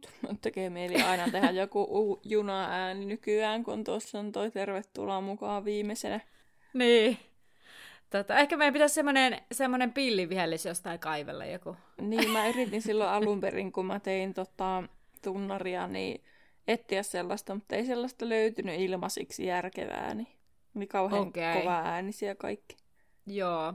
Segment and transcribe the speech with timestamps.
[0.00, 0.40] tuut.
[0.42, 6.20] Tekee mieli aina tehdä joku u- juna-ääni nykyään, kun tuossa on toi tervetuloa mukaan viimeisenä.
[6.74, 7.18] Niin.
[8.10, 11.76] Tota, ehkä meidän pitäisi semmoinen, semmoinen pillivihellis jostain kaivella joku.
[12.00, 14.82] Niin, mä yritin silloin alun perin, kun mä tein tota,
[15.22, 16.24] tunnaria, niin
[16.68, 20.28] etsiä sellaista, mutta ei sellaista löytynyt ilmaisiksi järkevää, niin
[20.76, 21.60] oli kauhean okay.
[21.60, 22.76] kova äänisiä kaikki.
[23.26, 23.74] Joo.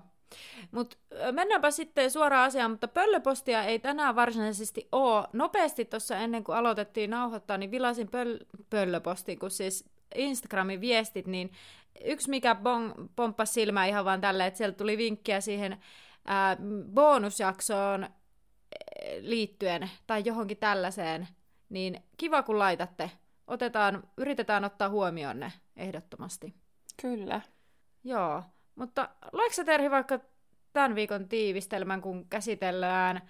[0.72, 0.98] Mutta
[1.32, 5.28] mennäänpä sitten suoraan asiaan, mutta pöllöpostia ei tänään varsinaisesti ole.
[5.34, 11.52] Nopeasti tuossa ennen kuin aloitettiin nauhoittaa, niin vilasin pöl- pöllöpostiin, kun siis Instagramin viestit, niin
[12.06, 15.78] yksi mikä bon- pomppasi silmää ihan vaan tälle, että sieltä tuli vinkkiä siihen
[16.26, 16.58] ää,
[16.94, 18.10] bonusjaksoon
[19.20, 21.28] liittyen tai johonkin tällaiseen,
[21.70, 23.12] niin kiva kun laitatte.
[23.48, 26.54] Otetaan, yritetään ottaa huomioon ne ehdottomasti.
[27.02, 27.42] Kyllä.
[28.04, 28.44] Joo,
[28.78, 30.20] mutta lueksä Terhi vaikka
[30.74, 33.30] tämän viikon tiivistelmän, kun käsitellään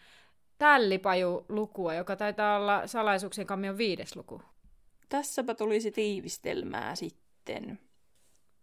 [0.57, 4.41] tällipaju-lukua, joka taitaa olla salaisuuksien kammion viides luku?
[5.09, 7.79] Tässäpä tulisi tiivistelmää sitten.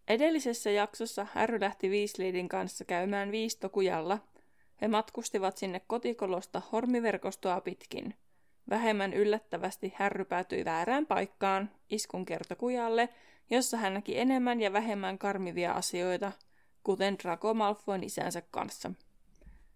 [0.08, 4.18] Edellisessä jaksossa Harry lähti Weasleyden kanssa käymään viistokujalla.
[4.80, 8.14] He matkustivat sinne kotikolosta hormiverkostoa pitkin.
[8.70, 13.08] Vähemmän yllättävästi Harry päätyi väärään paikkaan, iskun kertokujalle,
[13.50, 16.32] jossa hän näki enemmän ja vähemmän karmivia asioita,
[16.84, 18.92] kuten Draco Malfoyn isänsä kanssa.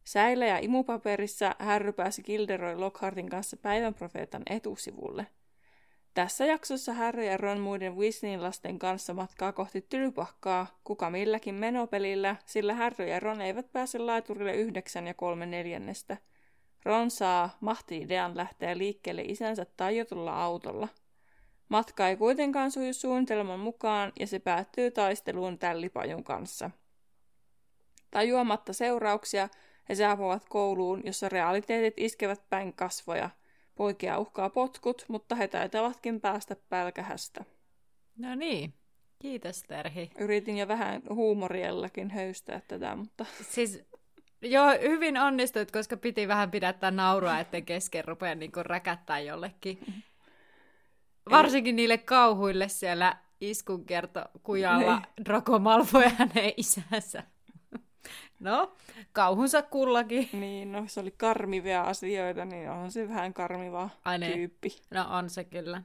[0.05, 5.27] Säilä ja imupaperissa Harry pääsi Gilderoy Lockhartin kanssa päivän profeetan etusivulle–
[6.19, 12.37] tässä jaksossa Harry ja Ron muiden Weasleyin lasten kanssa matkaa kohti Tylypahkaa, kuka milläkin menopelillä,
[12.47, 16.17] sillä Harry ja Ron eivät pääse laiturille yhdeksän ja kolme neljännestä.
[16.85, 20.89] Ron saa mahti-idean lähteä liikkeelle isänsä tajotulla autolla.
[21.69, 26.71] Matka ei kuitenkaan suju suunnitelman mukaan ja se päättyy taisteluun tällipajun kanssa.
[28.11, 29.49] Tajuamatta seurauksia
[29.89, 33.31] he saapuvat kouluun, jossa realiteetit iskevät päin kasvoja–
[33.79, 37.45] Poikia uhkaa potkut, mutta he taitavatkin päästä pälkähästä.
[38.17, 38.75] No niin,
[39.19, 40.11] kiitos Terhi.
[40.19, 43.27] Yritin jo vähän huumoriellakin höystää tätä, mutta...
[43.43, 43.85] Siis
[44.43, 49.79] Joo, hyvin onnistuit, koska piti vähän pidättää naurua, ettei kesken rupea niin räkättää jollekin.
[51.31, 55.25] Varsinkin niille kauhuille siellä iskunkertokujalla niin.
[55.25, 57.23] Draco Malfoy ja hänen isänsä.
[58.41, 58.72] No,
[59.12, 60.28] kauhunsa kullakin.
[60.32, 64.32] Niin, no se oli karmivia asioita, niin on se vähän karmiva Ai niin.
[64.32, 64.76] tyyppi.
[64.91, 65.82] No on se kyllä.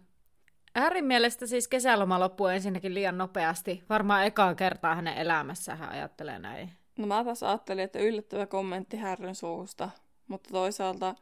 [0.75, 3.83] Harryn mielestä siis kesäloma loppuu ensinnäkin liian nopeasti.
[3.89, 6.69] Varmaan ekaa kertaa hänen elämässä hän ajattelee näin.
[6.97, 9.89] No mä taas ajattelin, että yllättävä kommentti Härryn suusta.
[10.27, 11.15] Mutta toisaalta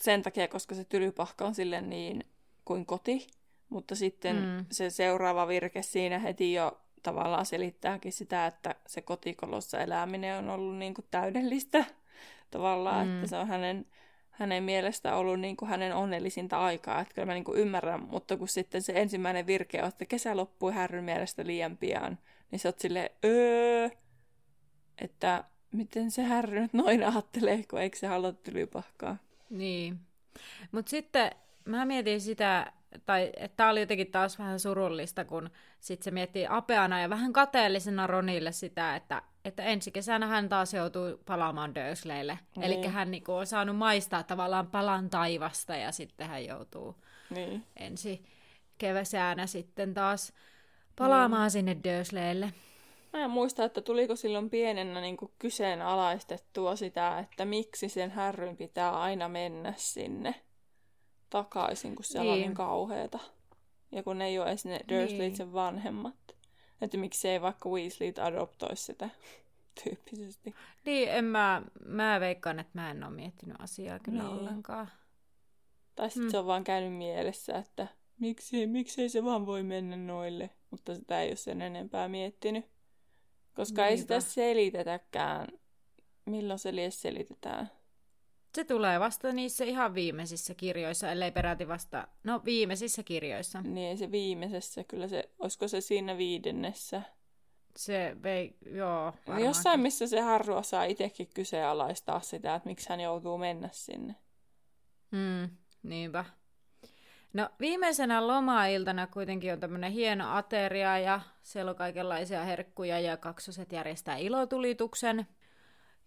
[0.00, 2.24] sen takia, koska se tylypahka on sille niin
[2.64, 3.26] kuin koti.
[3.68, 4.66] Mutta sitten mm.
[4.70, 10.76] se seuraava virke siinä heti jo tavallaan selittääkin sitä, että se kotikolossa eläminen on ollut
[10.76, 11.84] niin kuin täydellistä
[12.50, 13.14] tavallaan, mm.
[13.14, 13.86] että se on hänen,
[14.30, 18.36] hänen mielestä ollut niin kuin hänen onnellisinta aikaa, että kyllä mä niin kuin ymmärrän, mutta
[18.36, 22.18] kun sitten se ensimmäinen virke on, että kesä loppui Härryn mielestä liian pian,
[22.50, 23.88] niin sä oot silleen, öö,
[24.98, 29.16] että miten se Härry nyt noin ajattelee, kun eikö se halua tylypahkaa.
[29.50, 29.98] Niin,
[30.72, 31.30] mutta sitten
[31.64, 32.72] mä mietin sitä,
[33.06, 35.50] tai että tämä oli jotenkin taas vähän surullista, kun
[35.80, 40.74] sitten se miettii apeana ja vähän kateellisena Ronille sitä, että, että ensi kesänä hän taas
[40.74, 42.38] joutuu palaamaan Dursleylle.
[42.56, 42.64] Niin.
[42.64, 46.94] Eli hän niinku on saanut maistaa tavallaan palan taivasta ja sitten hän joutuu
[47.30, 47.64] niin.
[47.76, 48.22] ensi
[48.78, 50.32] keväsänä sitten taas
[50.96, 51.50] palaamaan niin.
[51.50, 52.52] sinne Dursleylle.
[53.12, 58.56] Mä en muista, että tuliko silloin pienenä niin kuin kyseenalaistettua sitä, että miksi sen härryn
[58.56, 60.34] pitää aina mennä sinne
[61.30, 62.34] takaisin, kun siellä niin.
[62.34, 63.18] on niin kauheeta.
[63.92, 65.52] Ja kun ne ei ole edes ne Dursleyt niin.
[65.52, 66.14] vanhemmat.
[66.80, 69.10] Että miksi ei vaikka Weasleyt adoptoisi sitä
[69.84, 70.54] tyyppisesti.
[70.84, 74.32] Niin, en mä, mä veikkaan, että mä en ole miettinyt asiaa kyllä niin.
[74.32, 74.90] ollenkaan.
[75.94, 76.30] Tai sitten mm.
[76.30, 77.86] se on vaan käynyt mielessä, että
[78.18, 80.50] miksi, miksei se vaan voi mennä noille.
[80.70, 82.64] Mutta sitä ei ole sen enempää miettinyt.
[83.54, 83.90] Koska Niinpä.
[83.90, 85.48] ei sitä selitetäkään.
[86.24, 87.70] Milloin se lies selitetään?
[88.54, 93.60] Se tulee vasta niissä ihan viimeisissä kirjoissa, ellei peräti vasta, no viimeisissä kirjoissa.
[93.60, 97.02] Niin, se viimeisessä, kyllä se, olisiko se siinä viidennessä?
[97.76, 99.46] Se vei, joo, varmaankin.
[99.46, 104.14] Jossain, missä se Harru saa itsekin kyseenalaistaa sitä, että miksi hän joutuu mennä sinne.
[105.12, 105.48] Hmm,
[105.82, 106.24] niinpä.
[107.32, 113.72] No viimeisenä loma-iltana kuitenkin on tämmöinen hieno ateria ja siellä on kaikenlaisia herkkuja ja kaksoset
[113.72, 115.26] järjestää ilotulituksen.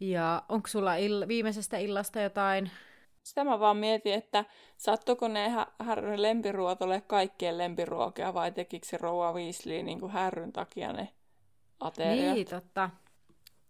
[0.01, 2.71] Ja onko sulla ill- viimeisestä illasta jotain?
[3.23, 4.45] Sitä mä vaan mietin, että
[4.77, 10.53] sattuko ne hä- härryn lempiruotolle kaikkien lempiruokia vai tekikö se rouva Weasley niin kuin härryn
[10.53, 11.09] takia ne
[11.79, 12.35] ateriat?
[12.35, 12.89] Niin, totta.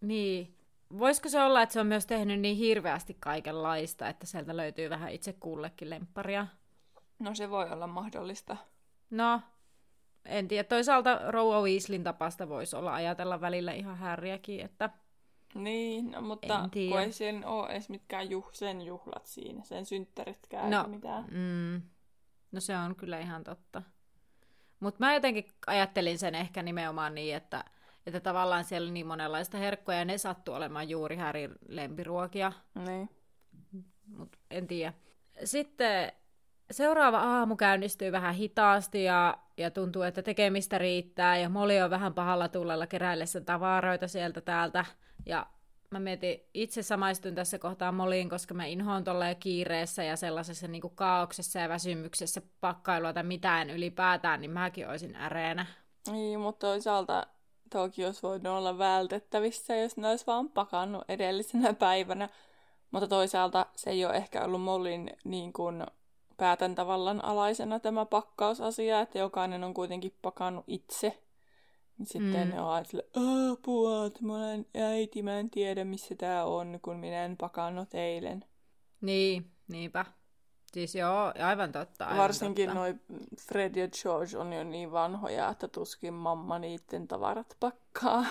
[0.00, 0.56] Niin.
[0.98, 5.12] Voisiko se olla, että se on myös tehnyt niin hirveästi kaikenlaista, että sieltä löytyy vähän
[5.12, 6.46] itse kullekin lempparia?
[7.18, 8.56] No se voi olla mahdollista.
[9.10, 9.40] No,
[10.24, 10.64] en tiedä.
[10.64, 14.90] Toisaalta Rouva Weasleyn tapasta voisi olla ajatella välillä ihan härjäkin, että
[15.54, 20.70] Niin, no, mutta kun ei sen ole edes mitkään juh- sen juhlat siinä, sen synttäritkään
[20.70, 20.78] No.
[20.78, 21.24] eikä mitään.
[21.30, 21.82] Mm.
[22.52, 23.82] No se on kyllä ihan totta.
[24.80, 27.64] Mutta mä jotenkin ajattelin sen ehkä nimenomaan niin, että,
[28.06, 33.10] että tavallaan siellä oli niin monenlaista herkkoja ja ne sattuu olemaan juuri Härin lempiruokia, Niin.
[34.16, 34.92] mutta en tiedä.
[35.44, 36.12] Sitten
[36.70, 42.14] seuraava aamu käynnistyy vähän hitaasti ja, ja tuntuu, että tekemistä riittää ja Moli on vähän
[42.14, 44.84] pahalla tullella keräillessä tavaroita sieltä täältä
[45.26, 45.46] ja
[45.90, 50.82] mä mietin, itse samaistuin tässä kohtaa Moliin, koska mä inhoon tolleen kiireessä ja sellaisessa niin
[50.82, 55.66] kuin kaauksessa ja väsymyksessä pakkailua tai mitään ylipäätään, niin mäkin olisin äreenä.
[56.10, 57.26] Niin, mutta toisaalta
[57.70, 62.28] toki olisi voinut olla vältettävissä, jos ne olisi vaan pakannut edellisenä päivänä.
[62.90, 65.86] Mutta toisaalta se ei ole ehkä ollut Mollin niin kuin
[66.36, 71.22] päätäntävallan alaisena tämä pakkausasia, että jokainen on kuitenkin pakannut itse.
[72.06, 72.54] Sitten Mm.
[72.54, 73.04] ne on sille,
[73.50, 77.94] apua, että mä olen äiti, mä en tiedä missä tää on, kun minä en pakannut
[77.94, 78.44] eilen.
[79.00, 80.04] Niin, niinpä.
[80.72, 82.04] Siis joo, aivan totta.
[82.04, 82.80] Aivan Varsinkin totta.
[82.80, 82.94] noi
[83.40, 88.24] Fred ja George on jo niin vanhoja, että tuskin mamma niiden tavarat pakkaa.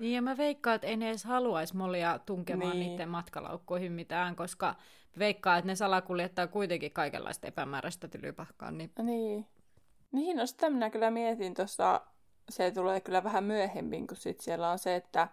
[0.00, 2.88] Niin, ja mä veikkaan, että ei ne edes haluaisi Molia tunkemaan niin.
[2.90, 4.74] Niiden matkalaukkuihin mitään, koska
[5.18, 8.70] veikkaa, että ne salakuljettaa kuitenkin kaikenlaista epämääräistä tylypahkaa.
[8.70, 8.92] Niin...
[9.02, 9.46] Niin.
[10.12, 12.00] Niin, no sitä minä kyllä mietin tuossa,
[12.48, 15.28] se tulee kyllä vähän myöhemmin, kun sit siellä on se, että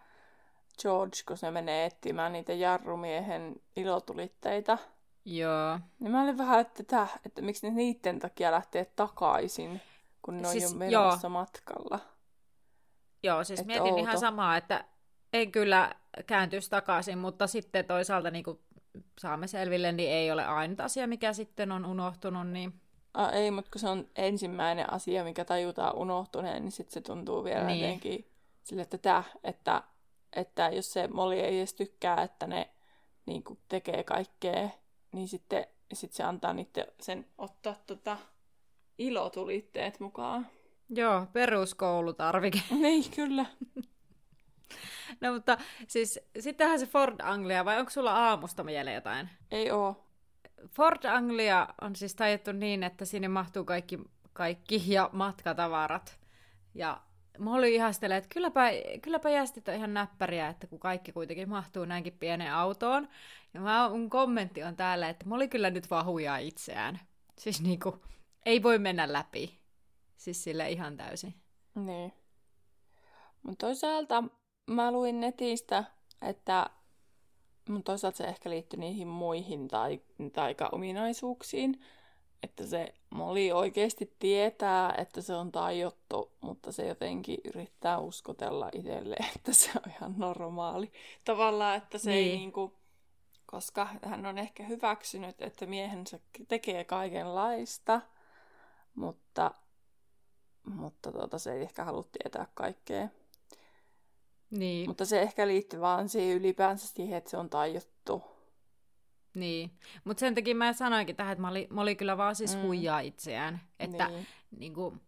[0.81, 4.77] George, kun se menee etsimään niitä jarrumiehen ilotulitteita,
[5.25, 5.79] Joo.
[5.99, 9.81] niin mä olin vähän, että, täh, että miksi ne niiden takia lähtee takaisin,
[10.21, 11.99] kun ne on Siis, jo menossa matkalla.
[13.23, 14.19] Joo, siis Että mietin ihan outo.
[14.19, 14.85] samaa, että
[15.33, 15.95] en kyllä
[16.27, 18.59] kääntyisi takaisin, mutta sitten toisaalta niin kuin
[19.19, 22.81] saamme selville, niin ei ole ainut asia, mikä sitten on unohtunut, niin
[23.15, 27.43] Ah, ei, mutta kun se on ensimmäinen asia, mikä tajutaan unohtuneen, niin sitten se tuntuu
[27.43, 27.79] vielä Niin.
[27.81, 28.31] jotenkin
[28.63, 29.83] sille, että, täh, että,
[30.33, 32.69] että jos se Molly ei edes tykkää, että ne
[33.25, 34.69] niin kuin, tekee kaikkea,
[35.11, 38.17] niin sitten sit se antaa niiden sen ottaa tota,
[38.97, 40.47] ilotulitteet mukaan.
[40.89, 42.59] joo, peruskoulutarvike.
[42.81, 43.45] niin, kyllä.
[45.21, 45.57] No mutta
[45.87, 49.29] siis sittenhän se Ford Anglia, vai onko sulla aamusta mieleen jotain?
[49.51, 50.04] Ei oo.
[50.69, 53.99] Ford Anglia on siis tajuttu niin, että sinne mahtuu kaikki,
[54.33, 56.19] kaikki ja matkatavarat.
[56.73, 57.01] Ja
[57.39, 58.69] Molly ihastelee, että kylläpä,
[59.01, 63.07] kylläpä jästit on ihan näppäriä, että kun kaikki kuitenkin mahtuu näinkin pieneen autoon.
[63.53, 66.99] Ja mä, mun kommentti on täällä, että Molly kyllä nyt vaan huijaa itseään.
[67.39, 68.01] Siis niinku,
[68.45, 69.59] ei voi mennä läpi.
[70.17, 71.33] Siis sille ihan täysin.
[71.75, 72.13] Niin.
[73.43, 74.23] Mutta toisaalta
[74.67, 75.83] mä luin netistä,
[76.21, 76.69] että
[77.69, 80.01] mutta toisaalta se ehkä liittyy niihin muihin tai,
[80.33, 81.81] taika-ominaisuuksiin,
[82.43, 89.25] että se Molly oikeasti tietää, että se on tajuttu, mutta se jotenkin yrittää uskotella itselleen,
[89.35, 90.91] että se on ihan normaali.
[91.25, 92.31] Tavallaan, että se Niin.
[92.31, 92.73] ei niinku,
[93.45, 98.01] koska hän on ehkä hyväksynyt, että miehensä tekee kaikenlaista,
[98.95, 99.51] mutta,
[100.63, 103.07] mutta tota, se ei ehkä halua tietää kaikkea.
[104.49, 108.23] Niin, Mutta se ehkä liittyy vaan siihen ylipäänsä siihen, että se on tajuttu.
[109.35, 109.71] niin.
[110.03, 112.61] Mutta sen takia mä sanoinkin tähän, että Molly, Molly kyllä vaan siis Mm.
[112.61, 113.61] huijaa itseään.
[113.79, 114.27] Että Niin.
[114.59, 115.01] niin kuin,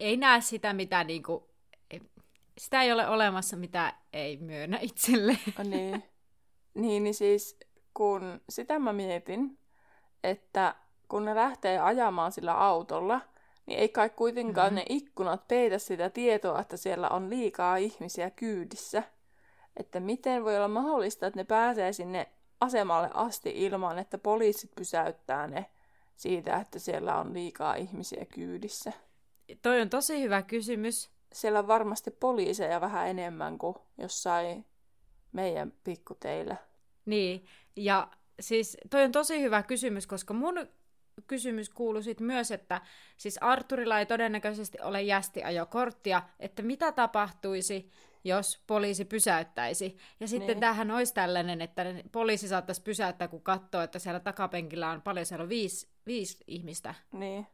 [0.00, 1.44] ei näe sitä, mitä niin kuin,
[2.58, 5.38] sitä ei ole olemassa, mitä ei myönnä itselle.
[5.64, 6.04] niin.
[6.74, 7.58] niin, niin siis
[7.94, 9.58] kun sitä mä mietin,
[10.24, 10.74] että
[11.08, 13.20] kun ne lähtee ajamaan sillä autolla,
[13.66, 14.74] niin ei kai kuitenkaan Mhm.
[14.74, 14.92] mm-hmm.
[14.92, 19.02] ne ikkunat peitä sitä tietoa, että siellä on liikaa ihmisiä kyydissä.
[19.76, 22.28] Että miten voi olla mahdollista, että ne pääsee sinne
[22.60, 25.66] asemalle asti ilman, että poliisit pysäyttää ne
[26.16, 28.92] siitä, että siellä on liikaa ihmisiä kyydissä.
[29.62, 31.10] Toi on tosi hyvä kysymys.
[31.32, 34.66] Siellä on varmasti poliiseja vähän enemmän kuin jossain
[35.32, 36.56] meidän pikkuteillä.
[37.04, 37.46] Niin,
[37.76, 38.08] ja
[38.40, 40.68] siis toi on tosi hyvä kysymys, koska mun
[41.26, 42.80] kysymys kuului sit myös, että
[43.16, 47.90] siis Arturilla ei todennäköisesti ole jästiajokorttia, että mitä tapahtuisi,
[48.24, 49.96] jos poliisi pysäyttäisi.
[50.20, 50.60] Ja sitten niin.
[50.60, 55.42] tämähän olisi tällainen, että poliisi saattaisi pysäyttää, kun katsoo, että siellä takapenkillä on paljon, siellä
[55.42, 56.94] on viisi, viisi ihmistä.
[57.12, 57.46] Niin.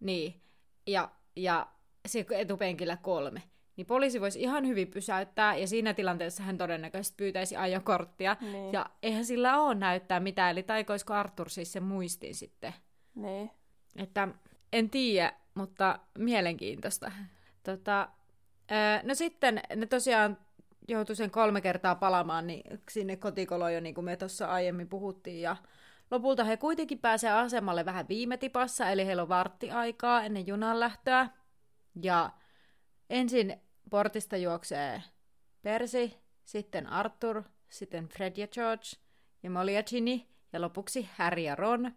[0.00, 0.42] Niin.
[0.86, 1.66] Ja, ja
[2.06, 3.42] se etupenkillä kolme.
[3.76, 8.36] Niin poliisi voisi ihan hyvin pysäyttää, ja siinä tilanteessa hän todennäköisesti pyytäisi ajokorttia.
[8.40, 8.72] Niin.
[8.72, 12.74] Ja eihän sillä ole näyttää mitään, eli taikoisiko Arthur siis se muistiin sitten.
[13.14, 13.50] Niin.
[13.96, 14.28] Että
[14.72, 17.12] en tiedä, mutta mielenkiintoista.
[17.62, 18.08] Tota,
[19.02, 20.38] no sitten ne tosiaan
[20.88, 25.40] joutui sen kolme kertaa palamaan niin sinne kotikoloon jo, niin kuin me tuossa aiemmin puhuttiin,
[25.40, 25.56] ja
[26.10, 31.28] lopulta he kuitenkin pääsee asemalle vähän viime tipassa, eli heillä on varttiaikaa ennen junan lähtöä,
[32.02, 32.30] ja
[33.12, 35.02] ensin portista juoksee
[35.62, 38.84] Persi, sitten Arthur, sitten Fred ja George,
[39.42, 40.20] ja Molly ja Ginny,
[40.52, 41.92] ja lopuksi Harry ja Ron.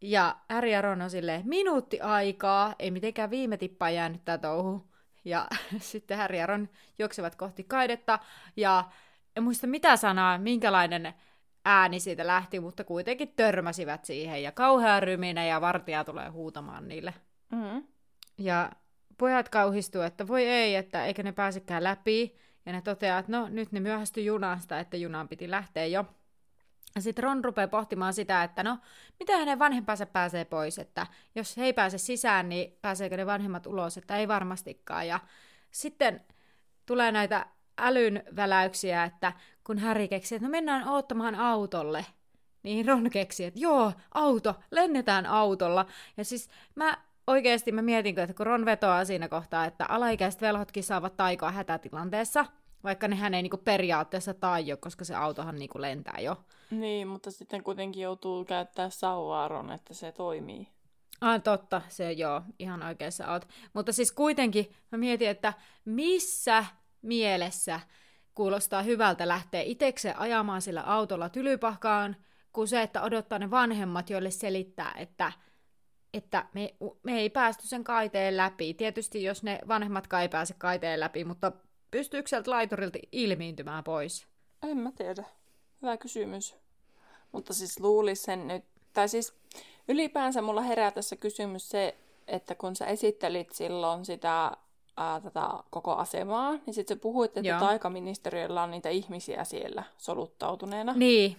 [0.00, 4.90] Ja Harry ja Ron on silleen, minuutti aikaa, ei mitenkään viime tippaa jäänyt tää touhu.
[5.24, 5.46] Ja
[5.78, 8.18] sitten Harry ja Ron juoksevat kohti kaidetta,
[8.56, 8.90] ja
[9.36, 11.14] en muista mitä sanaa, minkälainen
[11.64, 17.14] ääni siitä lähti, mutta kuitenkin törmäsivät siihen, ja kauhea ryminen, ja vartija tulee huutamaan niille.
[17.52, 17.84] Mm-hmm.
[18.38, 18.70] Ja
[19.18, 22.36] pojat kauhistuu, että voi ei, että eikä ne pääsekään läpi.
[22.66, 26.04] Ja ne toteaa, että no nyt ne myöhästyi junasta, että junaan piti lähteä jo.
[26.94, 28.78] Ja sitten Ron rupeaa pohtimaan sitä, että no,
[29.18, 33.66] mitä hänen vanhempansa pääsee pois, että jos he ei pääse sisään, niin pääseekö ne vanhemmat
[33.66, 35.06] ulos, että ei varmastikaan.
[35.08, 35.20] Ja
[35.70, 36.20] sitten
[36.86, 37.46] tulee näitä
[37.78, 39.32] älyn väläyksiä, että
[39.64, 42.06] kun Harry keksi, että no mennään oottamaan autolle,
[42.62, 45.86] niin Ron keksi, että joo, auto, lennetään autolla.
[46.16, 46.98] Ja siis mä
[47.28, 52.46] oikeasti mä mietin, että kun Ron vetoaa siinä kohtaa, että alaikäiset velhotkin saavat taikoa hätätilanteessa,
[52.84, 56.36] vaikka nehän ei niinku periaatteessa taio, koska se autohan niinku lentää jo.
[56.70, 60.68] Niin, mutta sitten kuitenkin joutuu käyttää sauvaaron, että se toimii.
[61.20, 63.48] Ah, totta, se joo, ihan oikeassa oot.
[63.72, 65.52] Mutta siis kuitenkin mä mietin, että
[65.84, 66.64] missä
[67.02, 67.80] mielessä
[68.34, 72.16] kuulostaa hyvältä lähteä itsekseen ajamaan sillä autolla tylypahkaan,
[72.52, 75.32] kuin se, että odottaa ne vanhemmat, joille selittää, että
[76.14, 78.74] että me, me ei päästy sen kaiteen läpi.
[78.74, 81.52] Tietysti jos ne vanhemmatkaan ei pääse kaiteen läpi, mutta
[81.90, 84.26] pystyykö sieltä laiturilta ilmiintymään pois?
[84.62, 85.24] En mä tiedä.
[85.82, 86.56] Hyvä kysymys.
[87.32, 89.34] Mutta siis luulisin sen nyt, tai siis
[89.88, 91.96] ylipäänsä mulla herää tässä kysymys se,
[92.28, 94.52] että kun sä esittelit silloin sitä
[94.96, 97.60] ää, tätä koko asemaa, niin sitten sä puhuit, että Joo.
[97.60, 100.92] taikaministeriöllä on niitä ihmisiä siellä soluttautuneena.
[100.92, 101.36] Niin,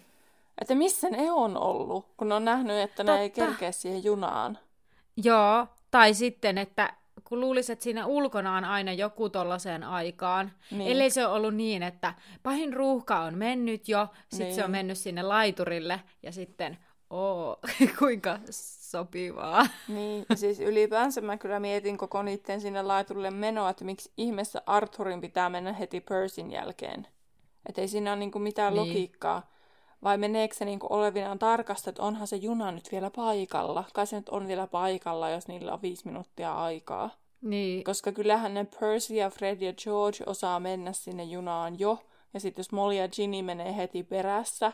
[0.62, 3.16] että missä ne on ollut, kun ne on nähnyt, että Totta.
[3.16, 4.58] ne ei kerkeä siihen junaan.
[5.24, 10.92] Joo, tai sitten, että kun luulisit, että siinä ulkona on aina joku tollaiseen aikaan, niin.
[10.92, 12.14] ellei se ole ollut niin, että
[12.44, 14.56] pahin ruuhka on mennyt jo, sitten niin.
[14.56, 14.72] se on niin.
[14.72, 16.78] mennyt sinne laiturille, ja sitten,
[17.10, 17.60] oo,
[18.00, 18.40] kuinka
[18.90, 19.68] sopivaa.
[19.88, 25.22] Niin, siis ylipäänsä mä kyllä mietin koko niiden sinne laiturille menoa, että miksi ihmeessä Arthurin
[25.22, 27.08] pitää mennä heti Persin jälkeen.
[27.70, 28.82] Että ei siinä ole niinku mitään niin.
[28.82, 29.52] logiikkaa.
[30.04, 33.84] Vai meneekö se niin olevinaan tarkasta, että onhan se juna nyt vielä paikalla?
[33.94, 37.10] Kai se nyt on vielä paikalla, jos niillä on viisi minuuttia aikaa.
[37.42, 37.84] Niin.
[37.84, 42.00] Koska kyllähän ne Percy ja Fred ja George osaa mennä sinne junaan jo.
[42.34, 44.72] Ja sitten jos Molly ja Ginny menee heti perässä,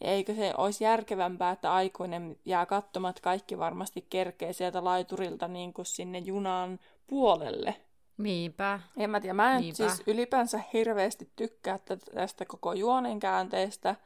[0.00, 5.48] niin eikö se olisi järkevämpää, että aikuinen jää katsomaan, että kaikki varmasti kerkee sieltä laiturilta
[5.48, 7.74] niin kuin sinne junaan puolelle.
[8.18, 8.80] Niinpä.
[8.96, 9.76] En mä tiedä, mä en Niinpä.
[9.76, 11.78] siis ylipäänsä hirveästi tykkää
[12.14, 13.96] tästä koko juonen käänteestä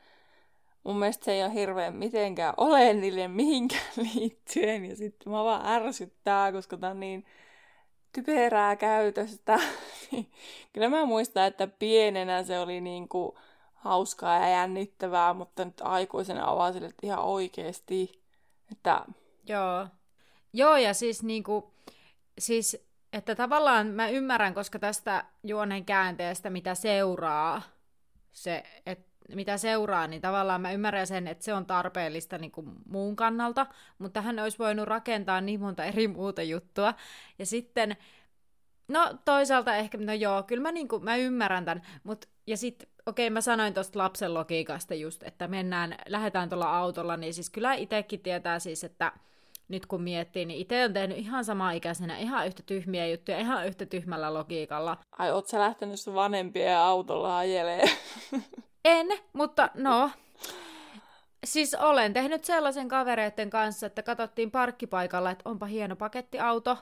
[0.84, 4.84] mun mielestä se ei ole hirveän mitenkään ole niille mihinkään liittyen.
[4.84, 7.26] Ja sitten mä vaan ärsyttää, koska tää on niin
[8.12, 9.60] typerää käytöstä.
[10.72, 13.32] Kyllä mä muistan, että pienenä se oli niin kuin
[13.74, 18.22] hauskaa ja jännittävää, mutta nyt aikuisena avaa sille että ihan oikeasti.
[18.72, 19.04] Että...
[19.48, 19.86] Joo.
[20.52, 21.74] Joo, ja siis niinku,
[22.38, 27.62] siis, että tavallaan mä ymmärrän, koska tästä juonen käänteestä, mitä seuraa,
[28.32, 32.72] se, että mitä seuraa, niin tavallaan mä ymmärrän sen, että se on tarpeellista niin kuin
[32.86, 33.66] muun kannalta,
[33.98, 36.94] mutta hän olisi voinut rakentaa niin monta eri muuta juttua.
[37.38, 37.96] Ja sitten,
[38.88, 42.88] no toisaalta ehkä, no joo, kyllä mä, niin kuin, mä ymmärrän tämän, mutta ja sitten,
[43.06, 47.74] okei, mä sanoin tuosta lapsen logiikasta just, että mennään, lähdetään tuolla autolla, niin siis kyllä
[47.74, 49.12] itsekin tietää siis, että
[49.68, 53.66] nyt kun miettii, niin itse on tehnyt ihan sama ikäisenä ihan yhtä tyhmiä juttuja, ihan
[53.66, 54.96] yhtä tyhmällä logiikalla.
[55.18, 57.84] Ai, oot sä lähtenyt sun vanhempien autolla ajelee?
[58.88, 60.10] En, mutta no.
[61.44, 66.78] Siis olen tehnyt sellaisen kavereiden kanssa, että katsottiin parkkipaikalla, että onpa hieno pakettiauto,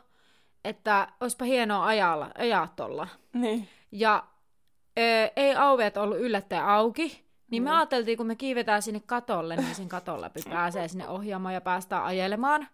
[0.64, 3.08] että olisipa hienoa ajalla, ajaa tolla.
[3.32, 3.68] Niin.
[3.92, 4.24] Ja
[4.98, 9.74] ö, ei auveet ollut yllättäen auki, Niin me ajateltiin, kun me kiivetään sinne katolle, niin
[9.74, 12.68] sen katon läpi pääsee sinne ohjaamaan ja päästään ajelemaan.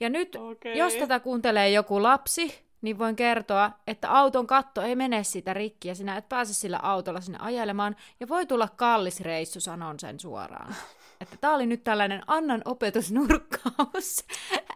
[0.00, 0.78] Ja nyt, Okei.
[0.78, 5.88] jos tätä kuuntelee joku lapsi, niin voin kertoa, että auton katto ei mene sitä rikki
[5.88, 7.96] ja sinä et pääse sillä autolla sinne ajelemaan.
[8.20, 10.74] Ja voi tulla kallis reissu, sanon sen suoraan.
[11.20, 14.24] Että tää oli nyt tällainen Annan opetusnurkkaus.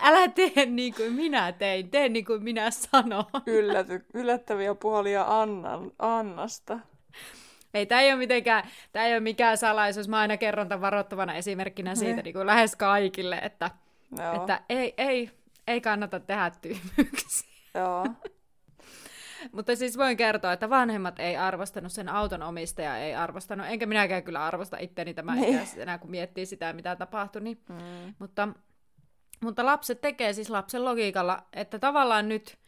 [0.01, 3.25] Älä tee niin kuin minä tein, tee niin kuin minä sanon.
[3.47, 6.79] Ylläty, yllättäviä puolia Annan, Annasta.
[7.75, 10.09] Ei, tämä ei ole mitenkään, tämä ei ole mikään salaisuus.
[10.09, 12.23] Mä aina kerron tämän varoittavana esimerkkinä siitä Ne.
[12.23, 13.71] niin kuin lähes kaikille, että,
[14.19, 15.31] Joo, että ei, ei,
[15.67, 17.56] ei kannata tehdä tyhmyyksiä.
[17.77, 18.07] Joo.
[19.53, 24.23] Mutta siis voin kertoa, että vanhemmat ei arvostanut, sen auton omistaja ei arvostanut, enkä minäkään
[24.23, 25.61] kyllä arvosta itteni tämän Niin.
[25.77, 27.43] enää, kun miettii sitä, mitä tapahtui.
[27.43, 27.61] Niin.
[27.69, 28.15] Mm.
[28.19, 28.49] Mutta,
[29.43, 32.59] mutta lapset tekee siis lapsen logiikalla, että tavallaan nyt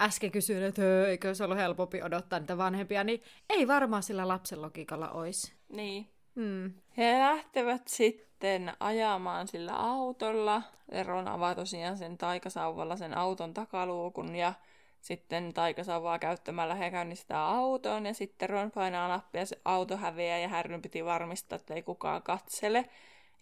[0.00, 4.28] äsken kysyin, että "Hö, eikö se ollut helpompi odottaa niitä vanhempia, niin ei varmaan sillä
[4.28, 5.54] lapsen logiikalla olisi.
[5.68, 6.13] Niin.
[6.36, 6.72] Hmm.
[6.96, 10.62] He lähtevät sitten ajamaan sillä autolla.
[11.04, 14.52] Ron avaa tosiaan sen taikasauvalla sen auton takaluukun ja
[15.00, 20.38] sitten taikasauvaa käyttämällä he käynnistää auton ja sitten Ron painaa nappia ja se auto häviää
[20.38, 22.88] ja Härryn piti varmistaa, että ei kukaan katsele.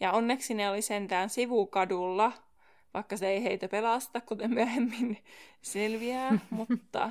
[0.01, 2.33] Ja onneksi ne oli sentään sivukadulla,
[2.95, 5.19] vaikka se ei heitä pelasta, kuten myöhemmin
[5.63, 7.11] selviää, mutta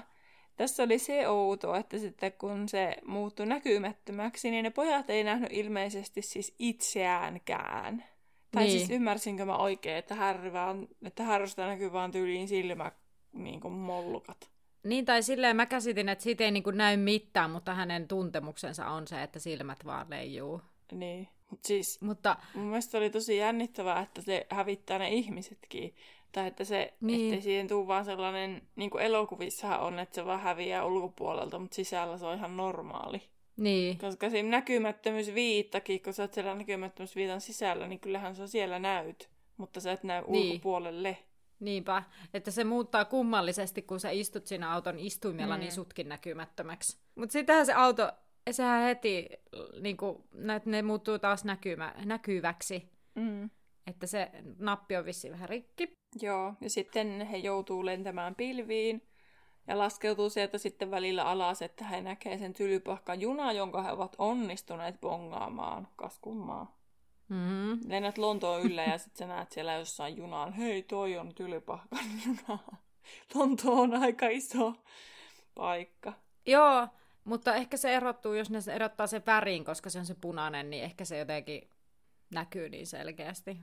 [0.61, 5.53] tässä oli se outo, että sitten kun se muuttui näkymättömäksi, niin ne pojat ei nähnyt
[5.53, 8.03] ilmeisesti siis itseäänkään.
[8.51, 8.77] Tai Niin.
[8.77, 12.91] siis ymmärsinkö mä oikein, että, Harry vaan, että Harrysta näkyy vaan tyyliin silmä
[13.33, 14.49] niin kuin mollukat.
[14.83, 19.07] Niin, tai silleen mä käsitin, että siitä ei niinku näy mitään, mutta hänen tuntemuksensa on
[19.07, 20.61] se, että silmät vaan leijuu.
[20.91, 21.27] Niin.
[21.65, 25.95] Siis Mutta mun mielestä oli tosi jännittävää, että se hävittää ne ihmisetkin.
[26.31, 27.17] Tai että se, Niin.
[27.17, 27.25] niin.
[27.33, 31.75] ettei siihen tuu vaan sellainen, niin kuin elokuvissahan on, että se vaan häviää ulkopuolelta, mutta
[31.75, 33.21] sisällä se on ihan normaali.
[33.57, 39.29] niin, Koska siinä näkymättömyysviittakin, kun sä oot siellä näkymättömyysviitan sisällä, niin kyllähän sä siellä näyt,
[39.57, 40.49] mutta sä et näy Niin.
[40.51, 41.17] ulkopuolelle.
[41.59, 45.59] niinpä, että se muuttaa kummallisesti, kun sä istut siinä auton istuimella, Mm.
[45.59, 46.97] niin sutkin näkymättömäksi.
[47.15, 48.11] Mutta sittenhän se auto,
[48.51, 49.29] sehän heti,
[49.81, 53.49] niinku, ne, ne muuttuu taas näkymä, näkyväksi, Mm.
[53.87, 55.93] että se nappi on vissiin vähän rikki.
[56.21, 59.07] Joo, ja sitten he joutuu lentämään pilviin
[59.67, 64.15] ja laskeutuu sieltä sitten välillä alas, että he näkee sen tylypahkan juna, jonka he ovat
[64.17, 65.87] onnistuneet bongaamaan.
[65.95, 66.77] Kas kummaa.
[67.29, 67.79] Mm-hmm.
[67.87, 72.59] Lennät Lontoon yllä ja sitten sä näet siellä jossain junaan, hei toi on tylypahkan juna.
[73.35, 74.73] Lonto on aika iso
[75.55, 76.13] paikka.
[76.45, 76.87] Joo,
[77.23, 80.83] mutta ehkä se erottuu, jos ne erottaa sen värin, koska se on se punainen, niin
[80.83, 81.69] ehkä se jotenkin
[82.33, 83.57] näkyy niin selkeästi.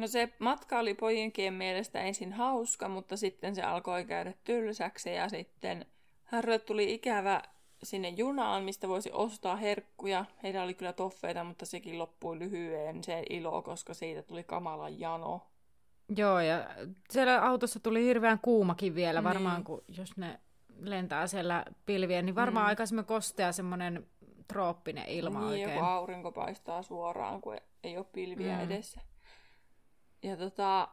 [0.00, 5.28] No se matka oli pojinkien mielestä ensin hauska, mutta sitten se alkoi käydä tylsäksi ja
[5.28, 5.86] sitten
[6.24, 7.42] Harrylle tuli ikävä
[7.82, 10.24] sinne junaan, mistä voisi ostaa herkkuja.
[10.42, 15.40] Heillä oli kyllä toffeita, mutta sekin loppui lyhyen se ilo, koska siitä tuli kamala jano.
[16.16, 16.68] Joo, ja
[17.10, 19.64] siellä autossa tuli hirveän kuumakin vielä, varmaan Niin.
[19.64, 20.40] kun jos ne
[20.80, 22.68] lentää siellä pilvien, niin varmaan Mm.
[22.68, 24.06] aika semmoinen kostea semmoinen
[24.48, 25.70] trooppinen ilma niin, oikein.
[25.74, 28.58] joku aurinko paistaa suoraan, kun ei ole pilviä Mm.
[28.58, 28.64] mm.
[28.64, 29.00] edessä.
[30.22, 30.88] Ja tota,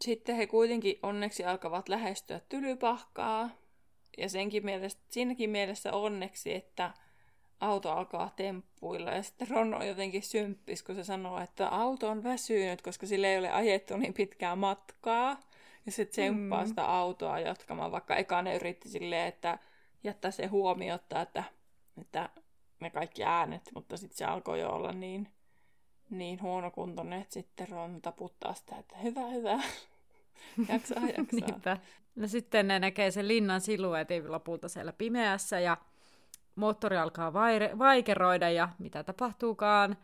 [0.00, 3.50] sitten he kuitenkin onneksi alkavat lähestyä tylypahkaa.
[4.18, 6.94] Ja senkin mielestä, siinäkin mielessä onneksi, että
[7.60, 9.10] auto alkaa temppuilla.
[9.10, 13.32] Ja sitten Ron on jotenkin symppis, kun se sanoo, että auto on väsynyt, koska sille
[13.32, 15.40] ei ole ajettu niin pitkää matkaa.
[15.86, 16.68] Ja sitten tsemppaa Mm.
[16.68, 19.58] sitä autoa jatkamaan, vaikka eka ne yritti silleen, että
[20.04, 21.44] jättää se huomiota, että,
[22.00, 22.28] että
[22.80, 25.28] ne kaikki äänet, mutta sitten se alkoi jo olla niin,
[26.10, 29.52] niin huonokuntoinen, että sitten Ron taputtaa sitä, että hyvä, hyvä.
[30.72, 31.48] jaksaa, jaksaa.
[31.48, 31.76] Niinpä.
[32.16, 35.76] No sitten ne näkee sen linnan siluetin lopulta siellä pimeässä ja
[36.54, 39.96] moottori alkaa vaire- vaikeroida ja mitä tapahtuukaan.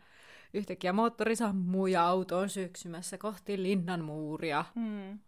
[0.53, 4.65] Yhtäkkiä moottori sammuu ja auto on syksymässä kohti linnan muuria.
[4.75, 5.19] Hmm.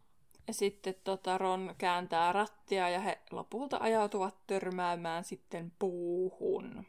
[0.47, 6.85] Ja sitten tota, Ron kääntää rattia ja he lopulta ajautuvat törmäämään sitten puuhun.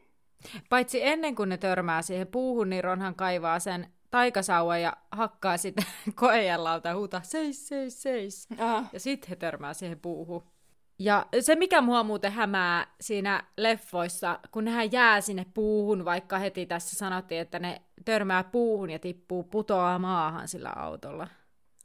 [0.69, 5.83] Paitsi ennen kuin ne törmää siihen puuhun, niin Ronhan kaivaa sen taikasauvan ja hakkaa sitä
[6.15, 8.47] koejallalta ja huutaa seis, seis, seis.
[8.57, 10.43] Ah, Ja sitten he törmää siihen puuhun.
[10.99, 16.65] Ja se, mikä mua muuten hämää siinä leffoissa, kun nehän jää sinne puuhun, vaikka heti
[16.65, 21.27] tässä sanottiin, että ne törmää puuhun ja tippuu putoaa maahan sillä autolla.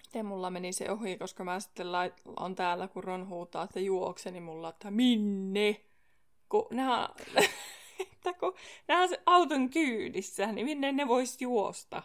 [0.07, 3.81] Miten mulla meni se ohi, koska mä sitten lait, on täällä, kun Ron huutaa, että
[3.81, 5.81] juokse, niin mulla, että minne?
[6.49, 7.09] Kun nehän,
[8.01, 8.55] että kun
[8.89, 12.03] nehän on se auton kyydissä, niin minne ne vois juosta?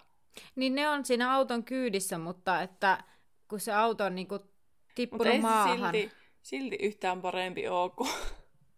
[0.56, 3.04] Niin ne on siinä auton kyydissä, mutta että
[3.48, 4.48] kun se auto on niinku Mutta
[4.96, 5.94] tippunut se maahan.
[5.94, 8.10] silti, silti yhtään parempi ole kuin...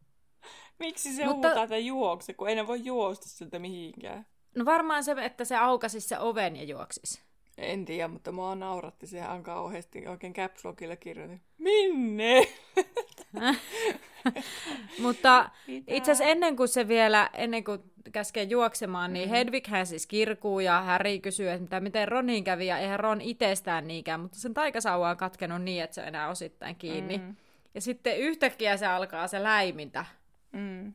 [0.79, 4.25] Miksi se Mutta- huutaa, että juokse, kun ei ne voi juosta sieltä mihinkään?
[4.55, 7.21] No varmaan se, että se aukasi se oven ja juoksis.
[7.57, 10.07] En tiedä, mutta mua nauratti se ihan kauheasti.
[10.07, 11.41] Oikein caps lockilla kirjoitin.
[11.57, 12.47] Minne?
[15.01, 19.31] Mutta itse asiassa ennen kuin se vielä, ennen kuin käskee juoksemaan, niin mm.
[19.31, 24.19] Hedwighän siis kirkuu ja Harry kysyy, että miten Ronin kävi, ja eihän Ron itsestään niinkään,
[24.19, 27.17] mutta sen taikasauva on katkenut niin, että se on enää osittain kiinni.
[27.17, 27.35] Mm.
[27.75, 30.05] Ja sitten yhtäkkiä se alkaa se läimintä.
[30.51, 30.93] Mm.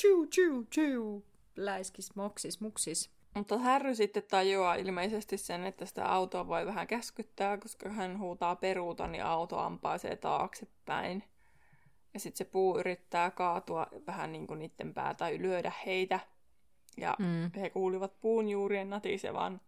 [0.00, 1.24] Chuu, chuu, chuu.
[1.56, 3.10] Läiskis, moksis, muksis.
[3.34, 8.56] Mutta Harry sitten tajuaa ilmeisesti sen, että sitä autoa voi vähän käskyttää, koska hän huutaa
[8.56, 11.24] peruuta, niin auto ampaisee taaksepäin.
[12.14, 16.20] Ja sitten se puu yrittää kaatua vähän niin kuin niiden päätä tai lyödä heitä.
[16.96, 17.50] Ja mm.
[17.60, 19.60] he kuulivat puun juurien natisevan,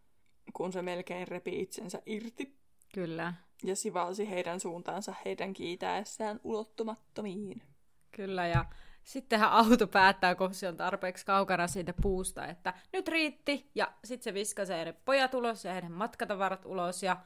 [0.52, 2.56] kun se melkein repi itsensä irti.
[2.94, 3.34] Kyllä.
[3.64, 7.62] Ja sivalsi heidän suuntaansa heidän kiitäessään ulottumattomiin.
[8.10, 8.64] Kyllä, ja
[9.04, 14.24] sittenhän auto päättää, kun se on tarpeeksi kaukana siitä puusta, että nyt riitti, ja sitten
[14.24, 17.16] se viskasee ne pojat ulos ja heidän matkatavarat ulos, ja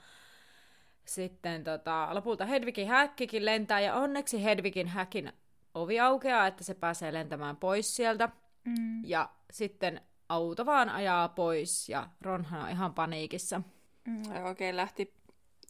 [1.08, 5.32] sitten tota, lopulta Hedvigin häkkikin lentää, ja onneksi Hedvigin häkin
[5.74, 8.28] ovi aukeaa, että se pääsee lentämään pois sieltä.
[8.64, 9.04] Mm.
[9.04, 13.62] Ja sitten auto vaan ajaa pois, ja Ronhan on ihan paniikissa.
[14.04, 15.14] Mm, ja oikein lähti,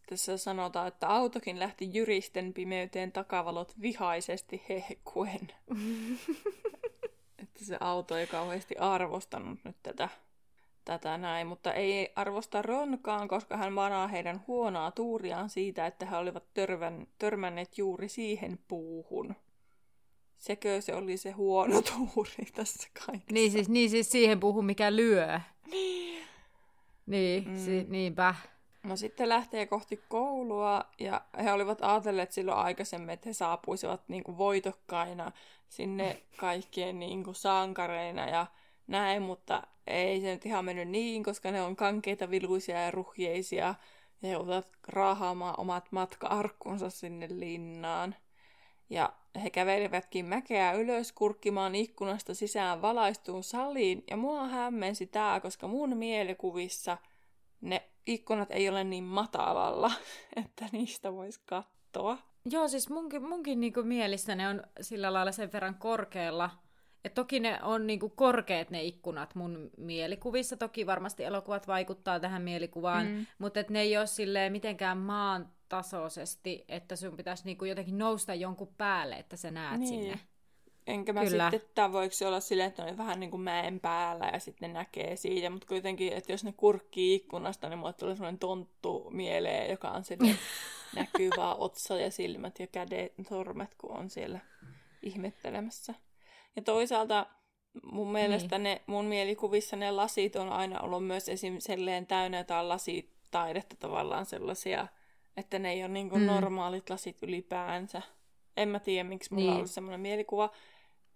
[0.08, 5.52] tässä sanotaan, että autokin lähti jyristen pimeyteen takavalot vihaisesti hehkuen.
[7.42, 10.08] että se auto ei kauheasti arvostanut nyt tätä
[10.86, 16.16] tätä näin, mutta ei arvosta Ronkaan, koska hän manaa heidän huonoa tuuriaan siitä, että he
[16.16, 19.36] olivat törvän, törmänneet juuri siihen puuhun.
[20.38, 23.32] Sekö se oli se huono tuuri tässä kaikessa?
[23.32, 25.40] Niin siis, niin siis siihen puuhun, mikä lyö.
[25.70, 26.24] Niin.
[27.06, 27.56] Niin, mm.
[27.56, 28.34] si- niinpä.
[28.82, 34.24] No sitten lähtee kohti koulua ja he olivat ajatelleet silloin aikaisemmin, että he saapuisivat niin
[34.24, 35.32] kuin voitokkaina
[35.68, 38.46] sinne kaikkien niin kuin sankareina ja
[38.86, 43.74] näin, mutta ei se nyt ihan mennyt niin, koska ne on kankeita, viluisia ja ruhjeisia.
[44.22, 48.14] Ja joutuvat raahaamaan omat matka-arkkunsa sinne linnaan.
[48.90, 54.04] Ja he kävelivätkin mäkeä ylös kurkkimaan ikkunasta sisään valaistuun saliin.
[54.10, 56.98] Ja mua hämmensi tää, koska mun mielikuvissa
[57.60, 59.92] ne ikkunat ei ole niin matalalla,
[60.44, 62.18] että niistä voisi katsoa.
[62.50, 66.50] Joo, siis munkin, munkin niinku mielissä ne on sillä lailla sen verran korkealla,
[67.06, 70.56] et toki ne on niinku korkeat ne ikkunat mun mielikuvissa.
[70.56, 73.26] Toki varmasti elokuvat vaikuttaa tähän mielikuvaan, mm.
[73.38, 78.34] mutta et ne ei ole silleen mitenkään maan tasoisesti, että sun pitäisi niinku jotenkin nousta
[78.34, 79.88] jonkun päälle, että sä näet niin.
[79.88, 80.20] sinne.
[80.86, 81.50] Enkä mä Kyllä.
[81.50, 84.38] sitten, että voiko se olla silleen, että ne on vähän niin kuin mäen päällä ja
[84.38, 89.10] sitten näkee siitä, mutta kuitenkin, että jos ne kurkkii ikkunasta, niin mulle tulee sellainen tonttu
[89.10, 90.38] mieleen, joka on silleen
[90.96, 94.40] näkyy vaan otsa ja silmät ja kädet, sormet, kun on siellä
[95.02, 95.94] ihmettelemässä.
[96.56, 97.26] Ja toisaalta
[97.92, 98.62] mun mielestä niin.
[98.62, 101.56] ne, mun mielikuvissa ne lasit on aina ollut myös esim.
[101.58, 104.86] selleen täynnä jotain lasitaidetta tavallaan sellaisia,
[105.36, 106.26] että ne ei ole niin mm.
[106.26, 108.02] normaalit lasit ylipäänsä.
[108.56, 109.50] En mä tiedä, miksi mulla niin.
[109.50, 110.50] on ollut semmoinen mielikuva.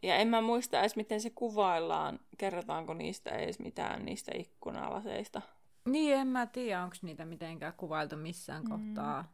[0.02, 2.20] Ja en mä muista edes, miten se kuvaillaan.
[2.38, 5.42] Kerrotaanko niistä edes mitään niistä ikkunalaseista.
[5.84, 8.68] Niin, en mä tiedä, onko niitä mitenkään kuvailtu missään mm.
[8.68, 9.32] kohtaa.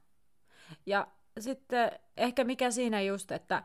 [0.86, 1.06] Ja
[1.38, 3.62] sitten ehkä mikä siinä just, että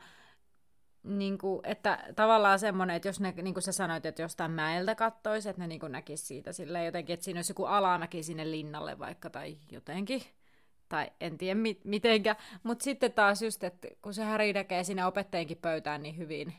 [1.04, 4.96] niin kuin, että tavallaan semmoinen, että jos ne, niin kuin sä sanoit, että jostain mäeltä
[4.96, 8.52] kattoisi, että ne niin kuin näkisi siitä silleen jotenkin, että siinä olisi joku alamäki sinne
[8.52, 10.22] linnalle vaikka tai jotenkin,
[10.90, 15.06] tai en tiedä mit, mitenkä, mutta sitten taas just, että kun se Häri näkee sinne
[15.06, 16.54] opettajienkin pöytään niin hyvin,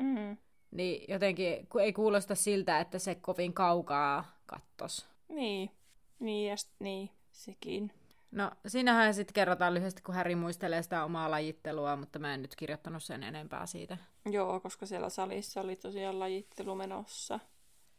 [0.00, 0.36] mm.
[0.70, 5.06] niin jotenkin ei kuulosta siltä, että se kovin kaukaa kattos.
[5.28, 5.70] Niin,
[6.18, 7.92] niin ja sit, niin, sekin.
[8.30, 12.56] No, siinähän sitten kerrotaan lyhyesti, kun Häri muistelee sitä omaa lajittelua, mutta mä en nyt
[12.56, 13.98] kirjoittanut sen enempää siitä.
[14.30, 17.40] Joo, koska siellä salissa oli tosiaan lajittelu menossa.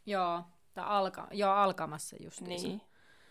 [0.06, 2.82] Joo, tai alka, joo, alkamassa just Niin.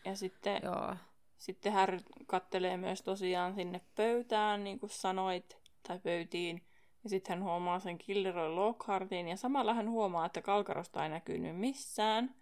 [0.04, 0.94] Ja sitten, joo.
[1.36, 5.58] sitten Harry kattelee myös tosiaan sinne pöytään, niin kuin sanoit,
[5.88, 6.66] tai pöytiin.
[7.04, 11.56] Ja sitten hän huomaa sen Killeroy Lockhartin, ja samalla hän huomaa, että Kalkarosta ei näkynyt
[11.56, 12.34] missään.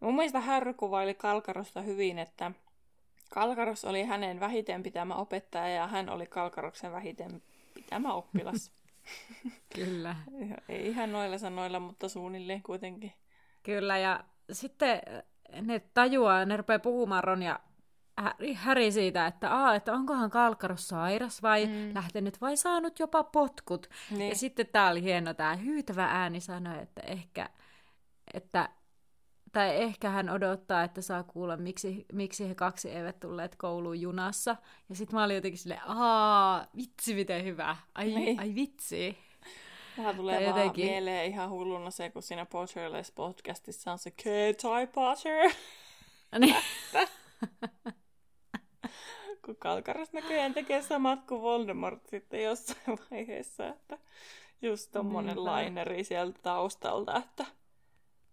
[0.00, 2.52] Ja mun mielestä Harry kuvaili Kalkarosta hyvin, että
[3.34, 7.42] Kalkaros oli hänen vähiten pitämä opettaja ja hän oli Kalkaroksen vähiten
[7.74, 8.72] pitämä oppilas.
[9.74, 10.16] Kyllä.
[10.68, 13.12] Ei ihan noilla sanoilla, mutta suunnilleen kuitenkin.
[13.62, 15.00] Kyllä, ja sitten
[15.60, 17.60] ne tajuaa, ne rupeaa puhumaan Ron ja
[18.54, 21.94] Häri siitä, että, aa, että onkohan Kalkaros sairas vai mm.
[21.94, 23.88] lähtenyt vai saanut jopa potkut.
[24.10, 24.28] Niin.
[24.28, 27.48] Ja sitten tämä oli hieno, tämä hyytävä ääni sanoi, että ehkä,
[28.34, 28.68] että
[29.52, 34.56] tai ehkä hän odottaa, että saa kuulla, miksi, miksi he kaksi eivät tulleet kouluun junassa.
[34.88, 38.40] Ja sitten mä olin jotenkin silleen, aa, vitsi miten hyvä, ai, niin.
[38.40, 39.18] ai vitsi.
[39.98, 44.10] Vähän tulee Tai vaan jotenkin- mieleen ihan hulluna se, kun siinä Potterless podcastissa on se
[44.10, 45.50] K-Tie Potter.
[46.38, 46.56] Niin.
[49.44, 53.98] kun Kalkaras näköjään tekee samat kuin Voldemort sitten jossain vaiheessa, että
[54.62, 55.50] just tommonen Niinpä.
[55.50, 57.46] laineri sieltä taustalta, että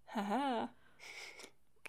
[0.06, 0.68] hähää.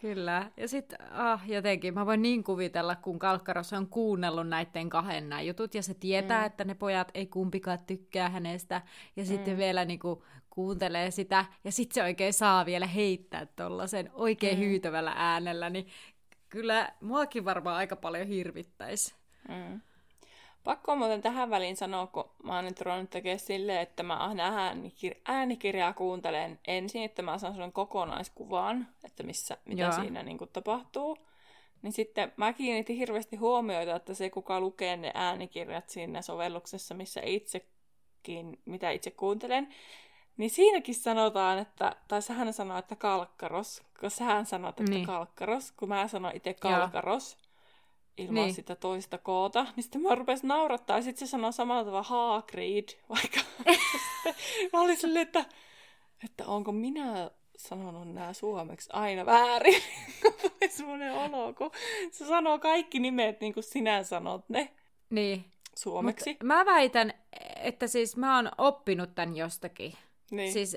[0.00, 0.50] Kyllä.
[0.56, 5.42] Ja sitten ah, jotenkin mä voin niin kuvitella, kun Kalkkaros on kuunnellut näiden kahden nämä
[5.42, 6.46] jutut, ja se tietää, mm.
[6.46, 8.82] että ne pojat ei kumpikaan tykkää hänestä,
[9.16, 14.58] ja sitten vielä niinku kuuntelee sitä, ja sitten se oikein saa vielä heittää tuollaisen oikein
[14.58, 14.64] mm.
[14.64, 15.86] hyytävällä äänellä, niin
[16.48, 19.14] kyllä muakin varmaan aika paljon hirvittäisi.
[19.48, 19.80] Mm.
[20.64, 24.70] Pakko muuten tähän väliin sanoa, kun mä oon nyt ruvennut tekemään silleen, että mä aina
[24.72, 29.92] äänikir- äänikirjaa kuuntelen ensin, että mä saan sellainen kokonaiskuvan, että missä, mitä Joo.
[29.92, 31.18] siinä niin kuin, tapahtuu.
[31.82, 37.20] Niin sitten mä kiinnitin hirveästi huomioita, että se kuka lukee ne äänikirjat siinä sovelluksessa, missä
[37.24, 39.68] itsekin, mitä itse kuuntelen,
[40.36, 45.06] niin siinäkin sanotaan, että, tai sehän sanoo, että kalkkaros, kun sähän sanot, että Niin.
[45.06, 47.38] kalkkaros, kun mä sanon itse kalkaros
[48.16, 48.54] ilman Niin.
[48.54, 52.88] sitä toista koota, niin sitten mä rupesin naurattaa, ja sitten se sanoo samalla tavalla Hagrid,
[53.08, 53.40] vaikka
[54.72, 55.44] mä olin silleen, että,
[56.24, 59.82] että onko minä sanonut nämä suomeksi aina väärin,
[60.76, 61.70] semmoinen olo, kun
[62.12, 64.72] se sanoo kaikki nimet niin kuin sinä sanot ne
[65.10, 65.44] Niin.
[65.76, 66.30] suomeksi.
[66.30, 67.14] Mut mä väitän,
[67.56, 69.92] että siis mä oon oppinut tämän jostakin.
[70.30, 70.52] niin.
[70.52, 70.76] Siis,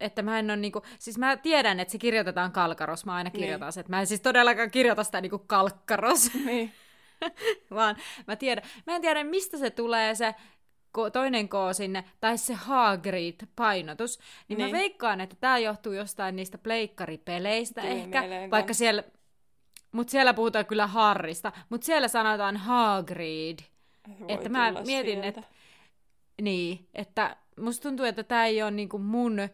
[0.00, 3.40] että mä en ole niinku, siis mä tiedän, että se kirjoitetaan kalkkaros, mä aina Niin.
[3.40, 6.72] kirjoitan sen, että mä en siis todellakaan kirjoita sitä niinku kalkkaros, niin.
[7.74, 10.34] vaan mä tiedän, mä en tiedä mistä se tulee se
[11.12, 14.58] toinen K sinne, tai se Hagrid-painotus, niin, niin.
[14.58, 14.70] Niin.
[14.70, 19.04] mä veikkaan, että tämä johtuu jostain niistä pleikkaripeleistä Tuli ehkä, mieleen vaikka siellä,
[19.92, 23.58] mutta siellä puhutaan kyllä Harrista, mutta siellä sanotaan Hagrid.
[24.20, 25.28] Voi että mä mietin, sieltä.
[25.28, 25.42] että
[26.42, 29.48] niin, että musta tuntuu, että tämä ei ole niinku mun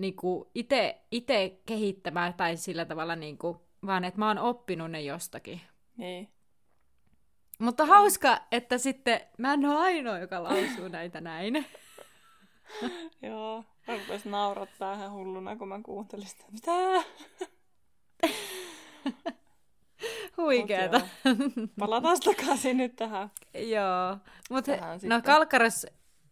[0.00, 5.60] niinku ite, ite kehittämää tai sillä tavalla, niinku, vaan että mä oon oppinut ne jostakin.
[5.96, 6.28] Niin.
[7.58, 11.66] Mutta hauska, että sitten mä en ole ainoa, joka lausuu näitä näin.
[13.22, 16.44] Joo, mä rupesin naurattaa ihan hulluna, kun mä kuuntelin sitä.
[16.52, 16.70] Mitä?
[20.36, 21.00] Huikeeta.
[21.78, 23.30] Palataan takaisin nyt tähän.
[23.54, 24.16] Joo,
[24.50, 25.22] mutta no sitten.
[25.22, 25.86] Kalkkaras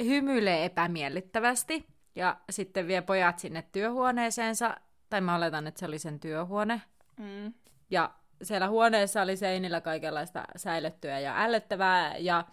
[0.04, 4.77] hymyilee epämiellyttävästi ja sitten vie pojat sinne työhuoneeseensa,
[5.11, 6.83] tai mä oletan, että se oli sen työhuone.
[7.16, 7.53] Mm.
[7.90, 8.11] Ja
[8.42, 12.44] siellä huoneessa oli seinillä kaikenlaista säilyttyä ja ällöttävää, ja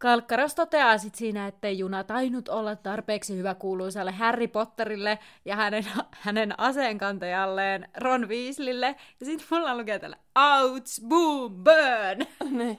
[0.00, 5.84] Kalkkaros toteaa sit siinä, ettei juna tainnut olla tarpeeksi hyvä kuuluisalle Harry Potterille ja hänen,
[6.10, 8.96] hänen aseenkantajalleen Ron Weasleylle.
[9.20, 12.26] Ja sitten mulla lukee täällä, outs, boom, burn!
[12.58, 12.78] Niin.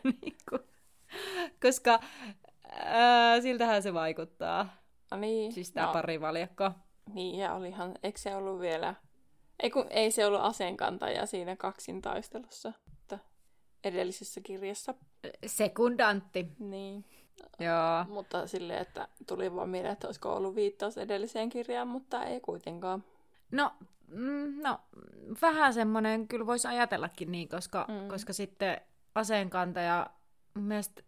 [1.61, 1.99] Koska
[2.85, 4.80] ää, siltähän se vaikuttaa,
[5.11, 5.51] No niin.
[5.51, 6.71] siis tämä no, parivaljakko.
[7.13, 8.95] Niin, ja olihan, eikö se ollut vielä...
[9.63, 13.19] Ei, kun, ei se ollut aseenkantaja siinä kaksintaistelussa, että
[13.83, 14.93] edellisessä kirjassa.
[15.45, 17.05] Sekundantti, Niin.
[17.59, 18.05] joo.
[18.07, 23.03] Mutta silleen, että tuli vaan mieleen, että olisiko ollut viittaus edelliseen kirjaan, mutta ei kuitenkaan.
[23.51, 23.71] No,
[24.07, 24.79] mm, no,
[25.41, 27.93] vähän semmoinen kyllä voisi ajatellakin niin, koska, mm.
[27.93, 28.07] Mm.
[28.07, 28.81] koska sitten
[29.15, 30.09] aseenkantaja,
[30.53, 31.03] mun mielestä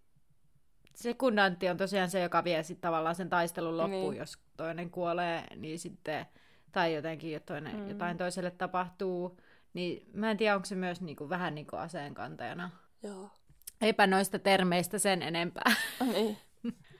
[0.95, 4.19] sekundantti on tosiaan se, joka vie sitten tavallaan sen taistelun loppuun, niin.
[4.19, 6.25] Jos toinen kuolee, niin sitten,
[6.71, 7.89] tai jotenkin toinen, mm.
[7.89, 9.39] Jotain toiselle tapahtuu,
[9.73, 12.69] niin mä en tiedä, onko se myös niinku, vähän niin kuin aseenkantajana.
[13.03, 13.29] Joo.
[13.81, 15.71] Eipä noista termeistä sen enempää.
[16.13, 16.37] Niin.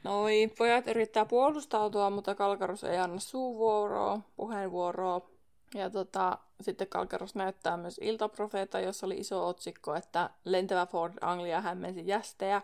[0.04, 5.30] Noi, pojat yrittää puolustautua, mutta Kalkarus ei anna suuvuoroa, puheenvuoroa.
[5.74, 11.62] Ja tota, sitten Kalkarus näyttää myös iltaprofeeta, jossa oli iso otsikko, että lentävä Ford Anglia
[11.62, 12.62] hämmensi jästejä.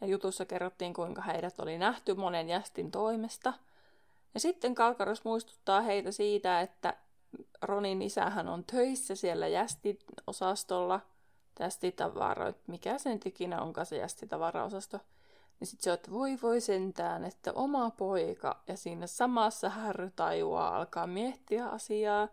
[0.00, 3.52] Ja jutussa kerrottiin, kuinka heidät oli nähty monen jästin toimesta.
[4.34, 6.94] Ja sitten Kalkarus muistuttaa heitä siitä, että
[7.62, 11.00] Ronin isähän on töissä siellä jästiosastolla.
[11.60, 13.24] Jästitavaroit, mikä se nyt
[13.60, 15.00] onkaan se jästitavaraosasto.
[15.60, 20.10] Niin sitten se on, että voi voi sentään, että oma poika ja siinä samassa Harry
[20.16, 22.28] tajuaa alkaa miettiä asiaa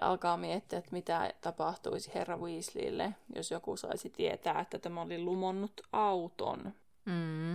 [0.00, 5.18] ja alkaa miettiä, että mitä tapahtuisi herra Weasleylle, jos joku saisi tietää, että tämä oli
[5.18, 6.72] lumonnut auton.
[7.04, 7.54] Mm.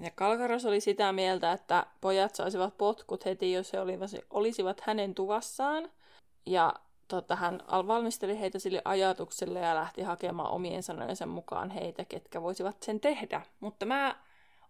[0.00, 3.78] Ja Kalkaros oli sitä mieltä, että pojat saisivat potkut heti, jos he
[4.30, 5.90] olisivat hänen tuvassaan.
[6.46, 6.74] Ja
[7.08, 12.42] tota, hän al- valmisteli heitä sille ajatukselle ja lähti hakemaan omien sanojensa mukaan heitä, ketkä
[12.42, 13.42] voisivat sen tehdä.
[13.60, 14.16] Mutta mä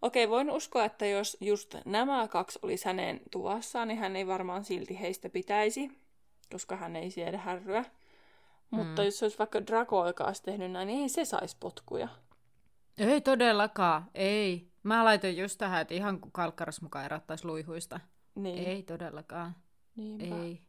[0.02, 4.64] Okei, voin uskoa, että jos just nämä kaksi olisi hänen tuvassaan, niin hän ei varmaan
[4.64, 5.90] silti heistä pitäisi,
[6.52, 7.84] koska hän ei siedä härryä.
[8.70, 9.06] Mutta Mm.
[9.06, 12.08] jos se olisi vaikka Draco, joka olisi tehnyt näin, niin ei se saisi potkuja.
[13.00, 14.70] Ei todellakaan, ei.
[14.82, 18.00] Mä laitoin just tähän, että ihan kuin kalkkaras mukaan erottaisi luihuista.
[18.34, 18.68] Niin.
[18.68, 19.56] Ei todellakaan.
[19.96, 20.36] Niinpä.
[20.36, 20.60] Ei.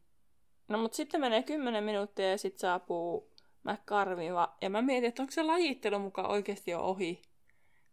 [0.67, 3.31] No mutta sitten menee 10 minuuttia ja sitten saapuu
[3.63, 4.57] McCarviva.
[4.61, 7.21] Ja mä mietin, että onko se lajittelu mukaan oikeasti jo ohi.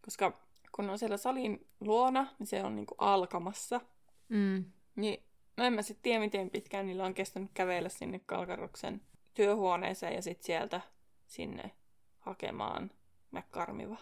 [0.05, 0.41] Koska
[0.73, 3.81] kun on siellä salin luona, niin se on niinku alkamassa.
[4.29, 4.65] Mm.
[4.97, 5.23] Niin
[5.57, 9.01] no en mä sitten tiedä, miten pitkään niillä on kestänyt kävellä sinne Kalkaroksen
[9.35, 10.81] työhuoneeseen ja sitten sieltä
[11.27, 11.71] sinne
[12.19, 12.91] hakemaan
[13.31, 13.97] McCarmiva.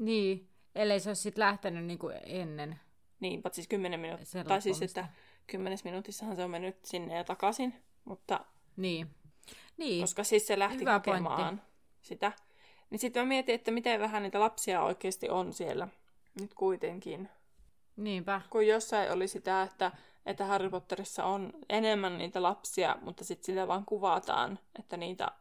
[0.00, 2.80] Niin, ellei se olisi sitten lähtenyt niinku ennen
[3.20, 4.44] Niin, mutta siis 10 minuuttia.
[4.44, 5.08] Tai siis, että
[5.46, 7.74] 10 minuutissahan se on mennyt sinne ja takaisin.
[8.04, 8.40] Mutta
[8.76, 9.10] Niin.
[9.76, 11.66] Niin, koska siis se lähti Hyvä hakemaan pointti.
[12.02, 12.32] sitä.
[12.90, 15.88] Niin sitten mä mietin, että miten vähän niitä lapsia oikeasti on siellä
[16.40, 17.28] nyt kuitenkin.
[17.96, 18.40] niinpä.
[18.50, 19.92] Kun jossain oli sitä, että,
[20.26, 25.32] että Harry Potterissa on enemmän niitä lapsia, mutta sitten sitä vaan kuvataan, että niitä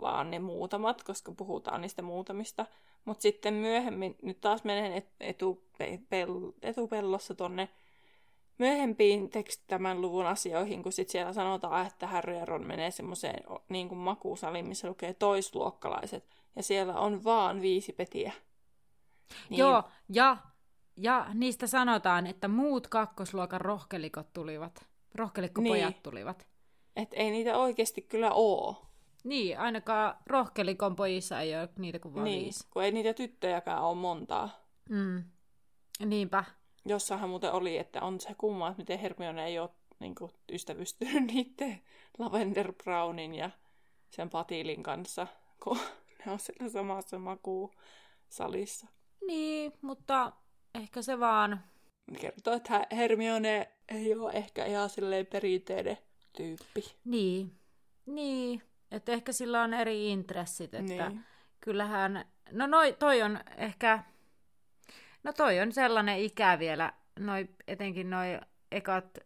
[0.00, 2.66] vaan ne muutamat, koska puhutaan niistä muutamista.
[3.04, 7.68] Mutta sitten myöhemmin, nyt taas menen et, etupe, pel, etupellossa tonne
[8.58, 13.44] myöhempiin tekst, tämän luvun asioihin, kun sitten siellä sanotaan, että Harry ja Ron menee semmoiseen
[13.68, 16.24] niin kuin makuusaliin, missä lukee toisluokkalaiset,
[16.56, 18.32] ja siellä on vaan viisi petiä.
[19.48, 19.58] Niin.
[19.58, 20.36] Joo, ja,
[20.96, 24.86] ja niistä sanotaan, että muut kakkosluokan rohkelikot tulivat.
[25.14, 26.02] Rohkelikkopojat Niin.
[26.02, 26.46] tulivat.
[26.96, 28.86] Että ei niitä oikeasti kyllä oo.
[29.24, 32.66] Niin, ainakaan rohkelikon pojissa ei ole niitä kuin vaan Niin, viisi.
[32.70, 34.50] kun ei niitä tyttöjäkään ole montaa.
[34.88, 35.24] Mm.
[36.04, 36.44] Niinpä.
[36.84, 41.26] Jossahan muuten oli, että on se kumma, että miten Hermione ei ole niin kuin, ystävystynyt
[41.32, 41.80] niiden
[42.18, 43.50] Lavender Brownin ja
[44.10, 45.26] sen Patilin kanssa,
[45.64, 45.78] kun
[46.26, 48.86] ne on siellä samassa makuusalissa.
[49.26, 50.32] Niin, mutta
[50.74, 51.64] ehkä se vaan...
[52.20, 55.98] Kertoo, että Hermione ei ole ehkä ihan silleen perinteinen
[56.36, 56.84] tyyppi.
[57.04, 57.52] Niin,
[58.06, 58.62] niin.
[58.90, 61.24] Että ehkä sillä on eri intressit, että Niin.
[61.60, 62.24] kyllähän...
[62.52, 64.02] No noi, toi on ehkä...
[65.22, 68.40] No toi on sellainen ikä vielä, noi, etenkin noi
[68.72, 69.18] ekat,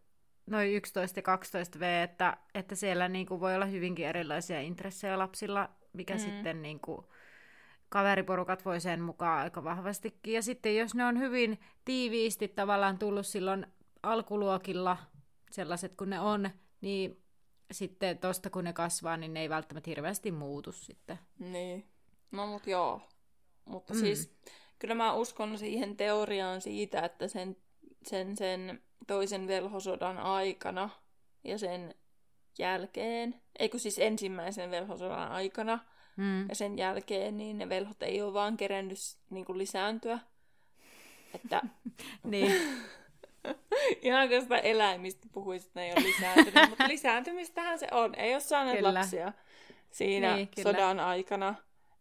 [0.46, 5.70] noi 11 ja 12 V, että, että siellä niinku voi olla hyvinkin erilaisia intressejä lapsilla,
[5.92, 6.20] mikä Mm.
[6.20, 6.24] mm.
[6.24, 7.12] sitten niinku,
[7.88, 10.34] kaveriporukat voi sen mukaan aika vahvastikin.
[10.34, 13.66] Ja sitten jos ne on hyvin tiiviisti tavallaan tullut silloin
[14.02, 14.96] alkuluokilla,
[15.50, 16.50] sellaiset kuin ne on,
[16.80, 17.23] niin
[17.74, 21.18] sitten tosta kun ne kasvaa, niin ne ei välttämättä hirveästi muutu sitten.
[21.38, 21.88] Niin.
[22.30, 23.00] No mut joo.
[23.64, 24.00] Mutta Mm.
[24.00, 24.34] siis
[24.78, 27.56] kyllä mä uskon siihen teoriaan siitä, että sen,
[28.06, 30.90] sen, sen toisen velhosodan aikana
[31.44, 31.94] ja sen
[32.58, 35.78] jälkeen, ei kun siis ensimmäisen velhosodan aikana
[36.16, 36.48] Mm.
[36.48, 38.98] ja sen jälkeen, niin ne velhot ei ole vaan kerennyt
[39.30, 40.18] niin kuin lisääntyä.
[41.34, 41.62] Että
[42.24, 42.52] Niin,
[44.02, 48.14] ihan kun sitä eläimistä puhuisi, että ne ei ole lisääntynyt, mutta lisääntymistähän se on.
[48.14, 48.94] Ei ole saaneet Kyllä.
[48.94, 49.32] lapsia
[49.90, 50.72] siinä Niin, kyllä.
[50.72, 51.54] sodan aikana,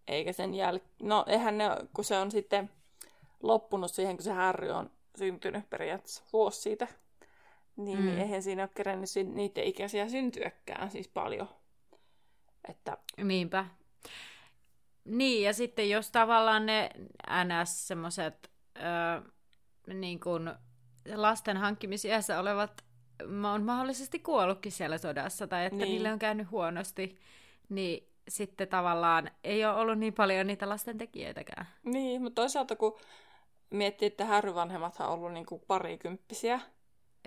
[0.08, 0.92] eikä sen jälkeen.
[1.02, 2.70] No eihän ne, kun se on sitten
[3.44, 6.88] loppunut siihen, kun se Harry on syntynyt periaatteessa vuosi siitä,
[7.76, 8.06] niin, mm.
[8.06, 11.50] Niin eihän siinä ole kerennyt si- niiden ikäisiä syntyäkään siis paljon.
[12.70, 13.66] Että niinpä.
[15.06, 16.90] Niin, ja sitten jos tavallaan ne
[17.44, 18.52] NS semmoiset
[19.94, 20.52] niin kuin
[21.16, 22.84] lasten hankkimisiässä olevat
[23.54, 25.88] on mahdollisesti kuollutkin siellä sodassa, tai että Niin.
[25.90, 27.18] niille on käynyt huonosti,
[27.70, 31.68] niin sitten tavallaan ei ole ollut niin paljon niitä lasten tekijöitäkään.
[31.84, 32.98] Niin, mutta toisaalta kun
[33.70, 36.60] miettii, että Harry-vanhemmathan on ollut niinku parikymppisiä,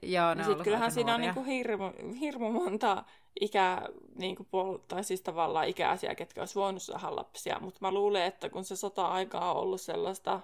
[0.02, 1.34] Joo, ne niin on sit ollut kyllähän siinä on nuoria.
[1.34, 3.04] niinku hirmu, hirmu monta
[3.40, 7.58] ikää, niinku puol- tai siis tavallaan ikäisiä, ketkä olisi voinut saada lapsia.
[7.60, 10.40] Mutta mä luulen, että kun se sota-aika on ollut sellaista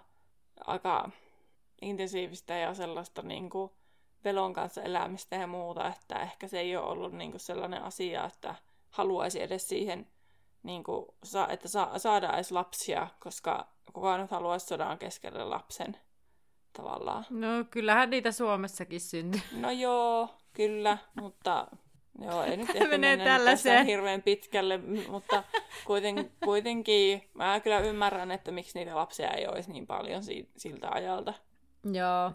[0.67, 1.11] aika
[1.83, 3.77] intensiivistä ja sellaista niinku
[4.25, 8.55] velon kanssa elämistä ja muuta, että ehkä se ei ole ollut niinku sellainen asia, että
[8.91, 10.07] haluaisi edes siihen,
[10.63, 15.97] niinku, sa- että sa- saada edes lapsia, koska kukaan nyt haluaisi sodan keskelle lapsen
[16.73, 17.27] tavallaan.
[17.31, 19.41] No kyllähän niitä Suomessakin syntyy.
[19.53, 21.67] No joo, kyllä, mutta
[22.21, 23.87] joo, ei nyt ehkä Menee tällaiseen.
[23.87, 25.45] hirveän pitkälle, mutta
[25.85, 30.89] kuiten, kuitenkin mä kyllä ymmärrän, että miksi niitä lapsia ei olisi niin paljon si- siltä
[30.91, 31.35] ajalta.
[31.85, 32.33] Joo,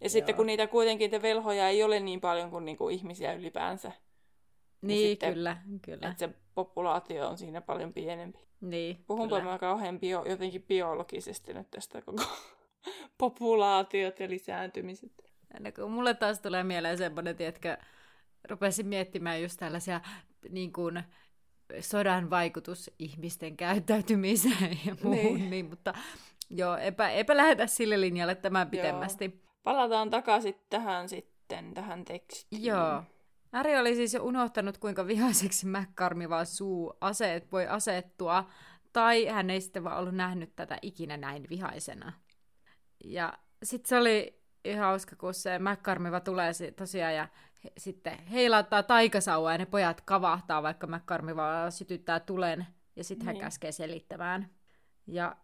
[0.00, 0.36] Ja sitten Joo.
[0.36, 3.92] kun niitä kuitenkin te velhoja ei ole niin paljon kuin niinku ihmisiä ylipäänsä,
[4.82, 6.08] niin sitten- kyllä, kyllä.
[6.10, 8.38] että se populaatio on siinä paljon pienempi.
[8.60, 9.50] Niin, Puhunpa kyllä.
[9.52, 12.22] mä kauhean bio, jotenkin biologisesti nyt tästä koko
[13.18, 15.12] populaatiot ja lisääntymiset.
[15.60, 17.76] No, kun mulle taas tulee mieleen semmoinen, tiedätkö,
[18.50, 20.00] rupesin miettimään just tällaisia
[20.50, 21.02] niin kuin,
[21.80, 25.34] sodan vaikutus ihmisten käyttäytymiseen ja muuhun, Niin.
[25.34, 25.50] niin.
[25.50, 25.94] niin mutta
[26.50, 29.44] joo, epä, epä lähetä sille linjalle tämän pitemmästi.
[29.62, 32.64] Palataan takaisin tähän sitten, tähän tekstiin.
[32.64, 33.02] Joo.
[33.52, 38.44] Harry oli siis jo unohtanut, kuinka vihaiseksi McCarmiva suu aseet voi asettua,
[38.92, 42.12] tai hän ei sitten vaan ollut nähnyt tätä ikinä näin vihaisena.
[43.04, 43.32] Ja
[43.62, 47.28] sitten se oli ihan hauska, kun se McCarmiva tulee tosiaan ja
[47.64, 53.34] he, sitten heilauttaa taikasaua ja ne pojat kavahtaa, vaikka McCarmiva sytyttää tulen ja sitten hän
[53.34, 53.42] niin.
[53.42, 54.50] käskee selittämään.
[55.06, 55.36] Ja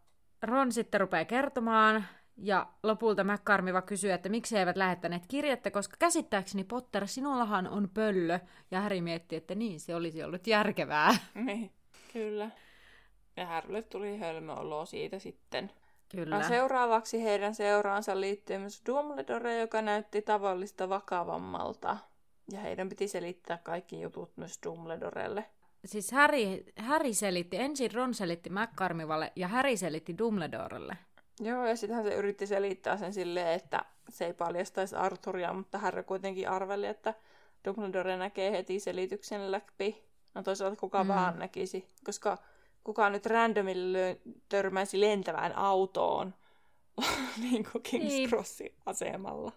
[0.47, 2.05] Ron sitten rupeaa kertomaan,
[2.37, 7.89] ja lopulta McCarmiva kysyy, että miksi he eivät lähettäneet kirjettä, koska käsittääkseni Potter, sinullahan on
[7.95, 8.39] pöllö.
[8.71, 11.17] Ja Harry miettii, että niin, se olisi ollut järkevää.
[11.35, 11.71] Niin,
[12.13, 12.51] kyllä.
[13.37, 15.71] Ja Harrylle tuli hölmöolo siitä sitten.
[16.09, 16.49] Kyllä.
[16.49, 21.97] Seuraavaksi heidän seuraansa liittyy myös Dumbledore, joka näytti tavallista vakavammalta.
[22.53, 25.45] Ja heidän piti selittää kaikki jutut myös Dumbledorelle.
[25.85, 30.97] Siis Harry, Harry selitti, ensin Ron selitti McCarmivalle ja Harry selitti Dumbledorelle.
[31.41, 36.03] Joo, ja sittenhän se yritti selittää sen silleen, että se ei paljastaisi Arthuria, mutta Harry
[36.03, 37.15] kuitenkin arveli, että
[37.65, 40.05] Dumbledore näkee heti selityksen läpi.
[40.35, 41.09] No toisaalta kuka mm.
[41.09, 42.39] vaan näkisi, koska
[42.85, 46.35] kuka nyt randomille törmäisi lentävään autoon
[47.51, 48.29] niin kuin King's niin.
[48.29, 49.53] Crossin asemalla.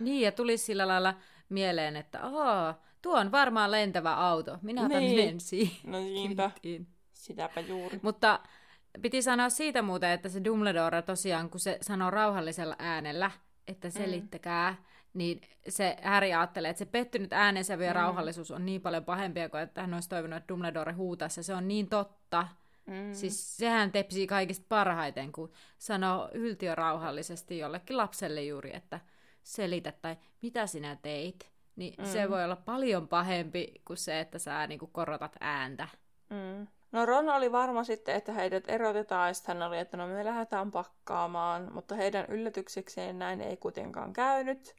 [0.00, 1.14] Niin, ja tuli sillä lailla
[1.48, 4.58] mieleen, että Aa, tuo on varmaan lentävä auto.
[4.62, 5.16] Minä niin.
[5.16, 5.80] lensi.
[5.84, 6.50] No niinpä.
[7.12, 8.00] Sitäpä juuri.
[8.02, 8.40] Mutta
[9.02, 13.30] piti sanoa siitä muuten, että se Dumbledore tosiaan, kun se sanoo rauhallisella äänellä,
[13.66, 13.92] että mm.
[13.92, 14.76] selittäkää, mm.
[15.14, 17.96] niin se Harry ajattelee, että se pettynyt äänensävy ja mm.
[17.96, 21.42] rauhallisuus on niin paljon pahempia kuin että hän olisi toivonut, että Dumbledore huutaisi.
[21.42, 22.48] Se on niin totta.
[22.86, 23.12] Mm.
[23.14, 29.00] Siis sehän tepsii kaikista parhaiten, kun sanoo yltiörauhallisesti jollekin lapselle juuri, että
[29.42, 31.55] selitä tai mitä sinä teit.
[31.76, 32.04] Niin mm.
[32.04, 35.88] se voi olla paljon pahempi kuin se, että sä niin kuin korotat ääntä.
[36.30, 36.66] Mm.
[36.92, 40.70] No Ron oli varma sitten, että heidät erotetaan, ja hän oli, että no me lähdetään
[40.70, 44.74] pakkaamaan, mutta heidän yllätyksekseen näin ei kuitenkaan käynyt,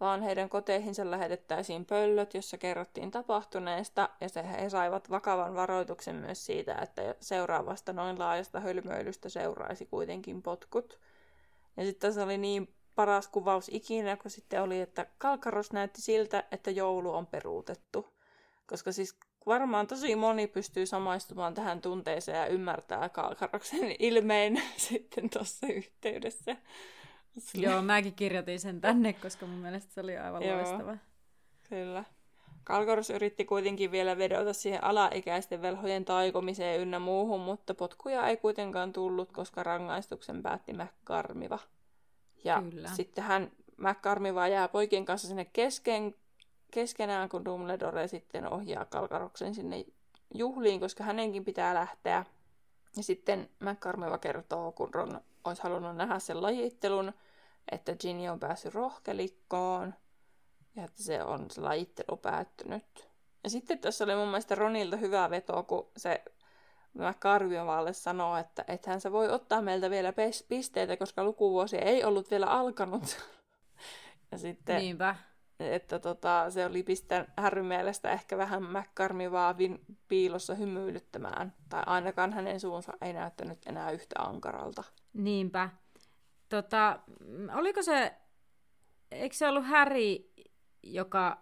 [0.00, 6.46] vaan heidän koteihinsa lähetettäisiin pöllöt, jossa kerrottiin tapahtuneesta, ja se he saivat vakavan varoituksen myös
[6.46, 10.98] siitä, että seuraavasta noin laajasta hölmöilystä seuraisi kuitenkin potkut.
[11.76, 16.44] Ja sitten se oli niin paras kuvaus ikinä, kun sitten oli, että Kalkaros näytti siltä,
[16.50, 18.06] että joulu on peruutettu.
[18.66, 25.66] Koska siis varmaan tosi moni pystyy samaistumaan tähän tunteeseen ja ymmärtää Kalkaroksen ilmeen sitten tuossa
[25.66, 26.56] yhteydessä.
[27.38, 27.66] Sille...
[27.66, 30.96] Joo, mäkin kirjoitin sen tänne, koska mun mielestä se oli aivan Joo, loistava.
[31.68, 32.04] Kyllä.
[32.64, 38.92] Kalkaros yritti kuitenkin vielä vedota siihen alaikäisten velhojen taikomiseen ynnä muuhun, mutta potkuja ei kuitenkaan
[38.92, 41.58] tullut, koska rangaistuksen päätti McCarmiva.
[42.44, 42.88] Ja Kyllä.
[42.88, 46.14] sitten hän McCarmiva jää poikien kanssa sinne kesken,
[46.70, 49.84] keskenään, kun Dumbledore sitten ohjaa Kalkaroksen sinne
[50.34, 52.24] juhliin, koska hänenkin pitää lähteä.
[52.96, 57.12] Ja sitten McCarmiva kertoo, kun Ron olisi halunnut nähdä sen lajittelun,
[57.72, 59.94] että Ginny on päässyt rohkelikkoon
[60.76, 63.08] ja että se on se lajittelu päättynyt.
[63.44, 66.22] Ja sitten tässä oli mun mielestä Ronilta hyvä veto, kun se
[66.98, 70.12] McCarmivalle sanoo, että ethän sä voi ottaa meiltä vielä
[70.48, 73.04] pisteitä, koska lukuvuosi ei ollut vielä alkanut.
[74.32, 75.16] ja sitten Niinpä
[75.60, 79.54] että tota, se oli pistänyt Harryn mielestä ehkä vähän McCarmivaa
[80.08, 81.54] piilossa hymyilyttämään.
[81.68, 84.84] Tai ainakaan hänen suunsa ei näyttänyt enää yhtä ankaralta.
[85.12, 85.70] Niinpä.
[86.48, 87.00] Tota,
[87.54, 88.14] oliko se,
[89.10, 90.32] eikö se ollut Harry,
[90.82, 91.38] joka,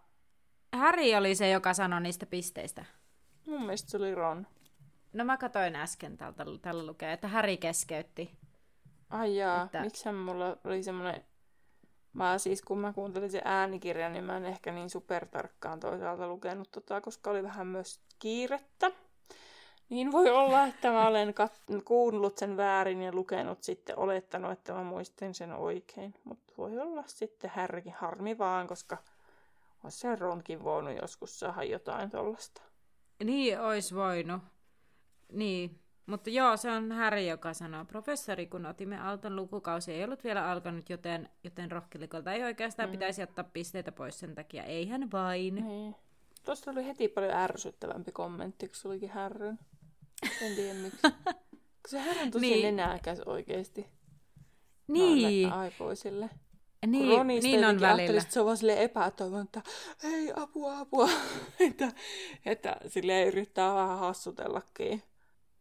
[0.72, 2.84] Harry oli se, joka sanoi niistä pisteistä?
[3.46, 4.46] Mun mielestä se oli Ron.
[5.14, 8.30] No mä katsoin äsken, täältä, tällä lukee, että Harry keskeytti.
[9.10, 9.80] Ai jaa, että...
[9.80, 11.24] miksi mulla oli semmoinen
[12.14, 16.70] Mä siis, kun mä kuuntelin sen äänikirjan, niin mä en ehkä niin supertarkkaan toisaalta lukenut
[16.70, 18.90] tota, koska oli vähän myös kiirettä.
[19.88, 24.72] Niin voi olla, että mä olen kat- kuunnellut sen väärin ja lukenut sitten, olettanut, että
[24.72, 26.14] mä muistin sen oikein.
[26.24, 28.96] Mutta voi olla sitten härki harmi vaan, koska
[29.84, 32.62] olisi se Ronkin voinut joskus saada jotain tollasta.
[33.24, 34.42] Niin, olisi voinut.
[35.32, 40.24] Niin, mutta joo, se on Harry, joka sanoo, professori, kun otimme Alton lukukausi, ei ollut
[40.24, 42.92] vielä alkanut, joten, joten rohkelikolta ei oikeastaan mm.
[42.92, 44.64] pitäisi ottaa pisteitä pois sen takia.
[44.64, 45.54] Eihän vain.
[45.54, 45.94] Niin.
[46.44, 49.58] Tuosta oli heti paljon ärsyttävämpi kommentti, kun se olikin Härryn.
[50.42, 50.98] En tiedä miksi.
[51.02, 51.12] kun
[51.88, 52.76] se Härryn tosi niin.
[52.76, 53.86] nenäkäs oikeesti.
[54.88, 55.52] Niin.
[55.52, 56.30] Aikuisille.
[56.86, 58.22] Niin, niin on välillä.
[58.28, 59.62] Se on vaan silleen epätoivon, että
[60.02, 61.08] hei apua, apua.
[61.68, 61.92] että,
[62.46, 65.02] että silleen yrittää vähän hassutellakin.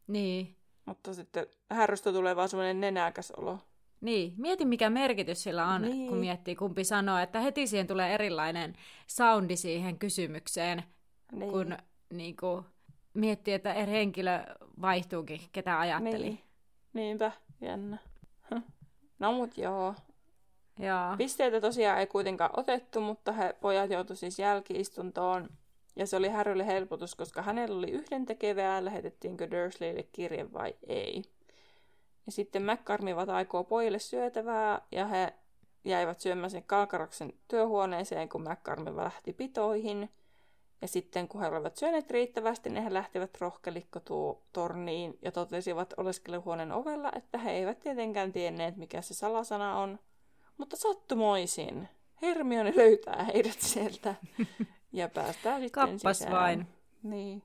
[0.08, 0.56] Niin.
[0.86, 3.60] Mutta sitten härrystä tulee vaan semmoinen nenäkäs olo.
[4.02, 6.10] Niin, mieti mikä merkitys sillä on, niin.
[6.10, 8.76] kun miettii kumpi sanoo, että heti siihen tulee erilainen
[9.08, 10.84] soundi siihen kysymykseen,
[11.32, 11.52] niin.
[11.52, 11.78] kun
[12.14, 12.66] niin kuin,
[13.14, 14.40] miettii, että eri henkilö
[14.82, 16.24] vaihtuukin, ketä ajatteli.
[16.24, 16.40] Niin.
[16.94, 17.32] Niinpä,
[17.62, 17.98] jännä.
[19.20, 19.96] No mut joo.
[20.80, 21.18] Joo.
[21.18, 25.50] Pisteitä tosiaan ei kuitenkaan otettu, mutta he pojat joutuivat siis jälkiistuntoon
[25.96, 31.24] ja se oli Harrylle helpotus, koska hänellä oli yhden tekevää, lähetettiinkö Dursleylle kirje vai ei.
[32.26, 35.34] Ja sitten McCarmivat aikoo pojille syötävää, ja he
[35.86, 40.10] jäivät syömään sen Kalkaroksen työhuoneeseen, kun McCarmen lähti pitoihin.
[40.82, 47.12] Ja sitten kun he olivat syöneet riittävästi, niin he lähtivät rohkelikkotorniin ja totesivat oleskeluhuoneen ovella,
[47.16, 50.00] että he eivät tietenkään tienneet, mikä se salasana on.
[50.58, 51.90] Mutta sattumoisin
[52.22, 54.16] Hermione löytää heidät sieltä
[54.94, 56.34] ja päästään sitten Kappas sisään.
[56.34, 56.68] vain.
[57.04, 57.44] Niin.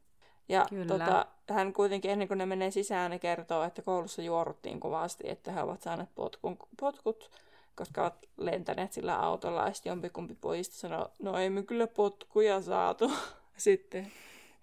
[0.48, 0.86] Ja Kyllä.
[0.86, 5.52] tota, hän kuitenkin ennen kuin ne menee sisään, ne kertoo, että koulussa juoruttiin kovasti, että
[5.52, 7.30] he ovat saaneet potkun, potkut,
[7.74, 9.66] koska ovat lentäneet sillä autolla.
[9.66, 13.12] Ja sitten jompikumpi pojista sanoi, no ei me kyllä potkuja saatu.
[13.56, 14.12] Sitten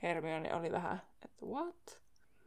[0.03, 1.99] Hermione oli vähän, että what?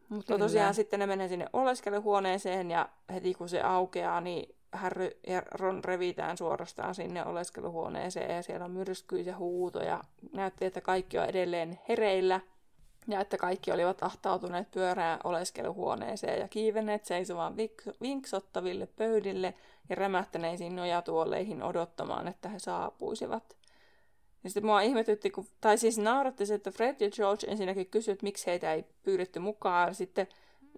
[0.09, 0.39] Mutta Kyllä.
[0.39, 5.85] tosiaan sitten ne menee sinne oleskeluhuoneeseen ja heti kun se aukeaa, niin Harry ja Ron
[5.85, 10.05] revitään suorastaan sinne oleskeluhuoneeseen ja siellä on myrskyisiä huutoja.
[10.33, 12.41] Näytti, että kaikki on edelleen hereillä
[13.09, 17.57] ja että kaikki olivat ahtautuneet pyörään oleskeluhuoneeseen ja kiivenneet seisomaan
[18.01, 19.55] vinksottaville pöydille
[19.89, 23.57] ja rämähtäneisiin nojatuoleihin odottamaan, että he saapuisivat.
[24.45, 28.23] Ja sitten mua ihmetytti, kun, tai siis nauratti se, että Fred ja George ensinnäkin kysyivät,
[28.23, 29.95] miksi heitä ei pyydetty mukaan.
[29.95, 30.27] Sitten,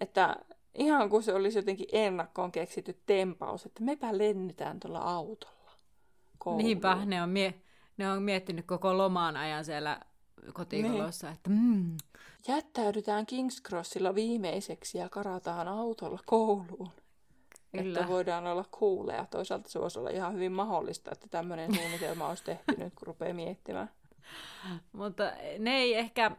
[0.00, 0.36] että
[0.74, 5.72] ihan kuin se olisi jotenkin ennakkoon keksitty tempaus, että mepä lennetään tuolla autolla.
[6.38, 6.64] kouluun.
[6.64, 7.62] Niinpä, ne on, mie-
[7.96, 10.00] ne on miettinyt koko lomaan ajan siellä
[10.52, 11.36] kotikolossa, niin.
[11.36, 11.96] että mm,
[12.48, 16.90] Jättäydytään King's Crossilla viimeiseksi ja karataan autolla kouluun.
[17.72, 18.00] Kyllä.
[18.00, 19.26] Että voidaan olla kuuleja.
[19.30, 23.34] Toisaalta se voisi olla ihan hyvin mahdollista, että tämmöinen suunnitelma olisi tehty nyt, kun rupeaa
[23.34, 23.90] miettimään.
[24.92, 26.30] mutta ne ei ehkä,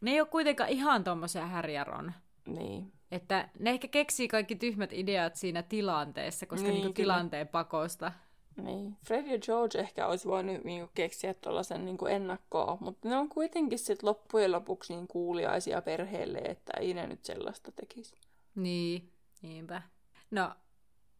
[0.00, 2.12] ne ei ole kuitenkaan ihan tommosia härjäron.
[2.46, 2.92] Niin.
[3.10, 8.12] Että ne ehkä keksii kaikki tyhmät ideat siinä tilanteessa, koska Niin, niin, niinku tilanteen pakosta.
[8.56, 8.96] Niin.
[9.06, 13.78] Fred ja George ehkä olisi voinut niinku keksiä tuollaisen niinku ennakkoa, mutta ne on kuitenkin
[13.78, 18.16] sit loppujen lopuksi niin kuuliaisia perheelle, että ei ne nyt sellaista tekisi.
[18.54, 19.12] Niin,
[19.42, 19.82] niinpä.
[20.30, 20.50] No,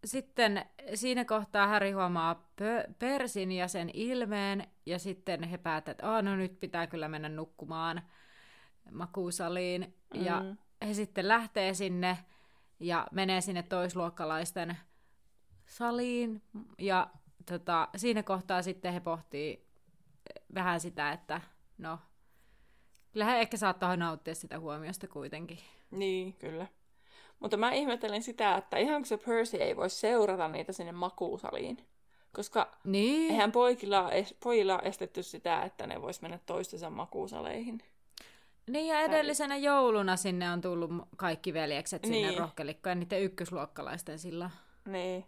[0.05, 0.65] sitten
[0.95, 6.37] siinä kohtaa Harry huomaa pö- Persin ja sen ilmeen, ja sitten he päättävät, että no
[6.37, 8.03] nyt pitää kyllä mennä nukkumaan
[8.91, 9.95] makuusaliin.
[10.15, 10.25] Mm.
[10.25, 10.45] Ja.
[10.87, 12.19] He sitten lähtee sinne
[12.81, 14.77] ja menee sinne toisluokkalaisten
[15.67, 16.43] saliin.
[16.79, 17.11] Ja
[17.47, 19.67] tota, siinä kohtaa sitten he pohtii
[20.55, 21.41] vähän sitä, että
[21.79, 21.99] no,
[23.13, 25.59] kyllä he ehkä saattaa nauttia sitä huomiosta kuitenkin.
[25.91, 26.67] Niin, kyllä.
[27.41, 31.79] Mutta mä ihmettelen sitä, että ihan kun se Percy ei voi seurata niitä sinne makuusaliin.
[32.33, 33.31] Koska Niin.
[33.31, 34.11] eihän poikilla,
[34.45, 37.83] pojilla ole estetty sitä, että ne vois mennä toistensa makuusaleihin.
[38.71, 42.39] Niin ja edellisenä jouluna sinne on tullut kaikki veljekset sinne Niin.
[42.39, 44.51] rohkelikkoon, niiden ykkösluokkalaisten sillä.
[44.89, 45.25] Niin.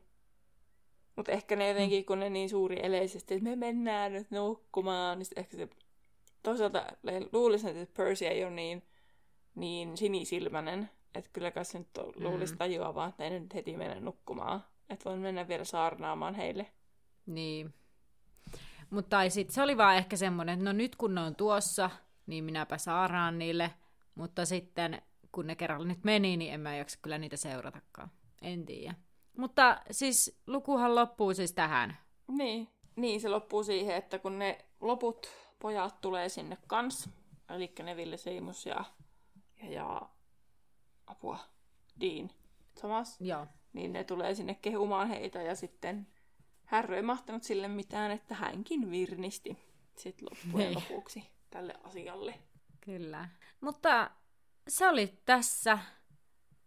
[1.16, 5.26] Mutta ehkä ne jotenkin, kun ne niin suuri eleisesti, että me mennään nyt nukkumaan, niin
[5.36, 5.68] ehkä se...
[6.42, 6.86] Toisaalta
[7.32, 8.82] luulisin, että Percy ei ole niin,
[9.54, 13.76] niin sinisilmäinen, että kyllä kai se nyt on- luulisi tajuavaa, että ei ne nyt heti
[13.76, 14.64] mennä nukkumaan.
[14.90, 16.66] Että voin mennä vielä saarnaamaan heille.
[17.26, 17.74] Niin.
[18.90, 21.90] Mutta tai sit se oli vaan ehkä semmoinen, että no nyt kun ne on tuossa,
[22.26, 23.70] niin minäpä saaraan niille.
[24.14, 25.02] Mutta sitten
[25.32, 28.10] kun ne kerralla nyt meni, niin en mä jaksa kyllä niitä seuratakaan.
[28.42, 28.94] En tiedä.
[29.38, 31.96] Mutta siis lukuhan loppuu siis tähän.
[32.28, 32.68] Niin.
[32.96, 35.26] Niin, se loppuu siihen, että kun ne loput
[35.58, 37.10] pojat tulee sinne kans,
[37.48, 38.84] eli Neville Seimus ja,
[39.62, 40.08] ja, ja
[41.06, 41.38] apua,
[42.00, 42.30] Dean
[42.80, 43.46] Thomas, Joo.
[43.72, 46.06] niin ne tulee sinne kehumaan heitä ja sitten
[46.64, 49.58] Harry ei mahtanut sille mitään, että hänkin virnisti
[49.96, 50.82] sitten loppujen Niin.
[50.90, 52.34] lopuksi tälle asialle.
[52.80, 53.28] Kyllä.
[53.60, 54.10] Mutta
[54.68, 55.78] se oli tässä.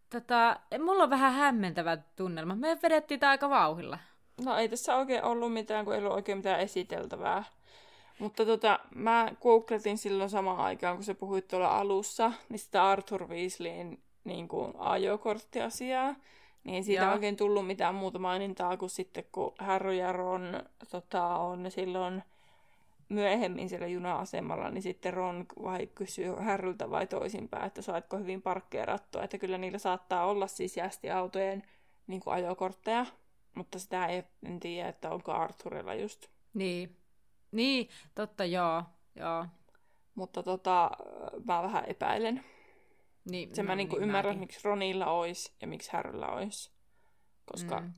[0.09, 2.55] Tota, mulla on vähän hämmentävä tunnelma.
[2.55, 3.99] Me vedettiin tää aika vauhilla.
[4.45, 7.43] No ei tässä oikein ollut mitään, kun ei ollut oikein mitään esiteltävää.
[8.19, 13.27] Mutta tota, mä googletin silloin samaan aikaan, kun se puhui tuolla alussa, niin sitä Arthur
[13.27, 16.15] Weasleyin niin kuin ajokorttiasiaa.
[16.63, 17.13] Niin ei siitä Joo.
[17.13, 22.23] oikein tullut mitään muuta mainintaa kuin sitten, kun Harry ja Ron tota, on silloin
[23.09, 29.23] myöhemmin siellä juna-asemalla, niin sitten Ron vai kysyy Harryltä vai toisinpäin, että saatko hyvin parkkeerattua.
[29.23, 30.75] Että kyllä niillä saattaa olla siis
[31.15, 31.63] autojen
[32.07, 33.05] niin kuin ajokortteja,
[33.55, 36.27] mutta sitä ei en tiedä, että onko Arthurilla just.
[36.53, 36.97] Niin.
[37.51, 38.83] Niin, totta joo.
[39.15, 39.45] Joo.
[40.15, 40.91] Mutta tota,
[41.45, 42.43] mä vähän epäilen.
[43.29, 44.39] Niin, Sen mä no, niinku niin ymmärrän, mäkin.
[44.39, 46.71] miksi Ronilla olisi ja miksi Harrylla olisi.
[47.45, 47.93] Koska Mm.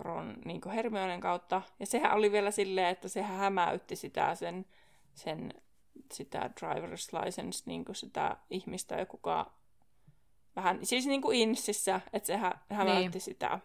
[0.00, 1.62] Ron niin Hermionen kautta.
[1.80, 4.66] Ja sehän oli vielä silleen, että sehän hämäytti sitä sen,
[5.14, 5.54] sen
[6.12, 9.52] sitä driver's license, niin sitä ihmistä, ja kuka
[10.56, 13.20] vähän, siis niin kuin Insissä, että sehän hämäytti Niin.
[13.20, 13.58] sitä,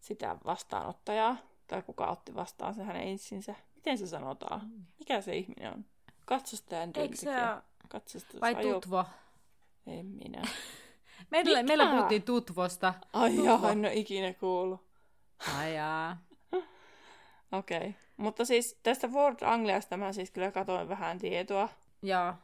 [0.00, 1.36] sitä vastaanottajaa,
[1.66, 3.54] tai kuka otti vastaan se hänen insinsä.
[3.74, 4.70] Miten se sanotaan?
[4.98, 5.84] Mikä se ihminen on?
[6.26, 7.62] Katsostajan Eikö se työntekijä.
[7.88, 9.04] Katsastus, Vai ajo- tutvo?
[9.86, 10.42] En minä.
[11.30, 12.94] Meillä, meillä puhuttiin tutvosta.
[13.12, 13.44] Ai Tutvo.
[13.46, 14.80] joo, en ole ikinä kuullut.
[15.58, 16.16] Ai jaa.
[17.52, 17.78] Okei.
[17.78, 17.92] Okay.
[18.16, 21.68] Mutta siis tästä Ford Angliasta mä siis kyllä katoin vähän tietoa.
[22.02, 22.34] Joo.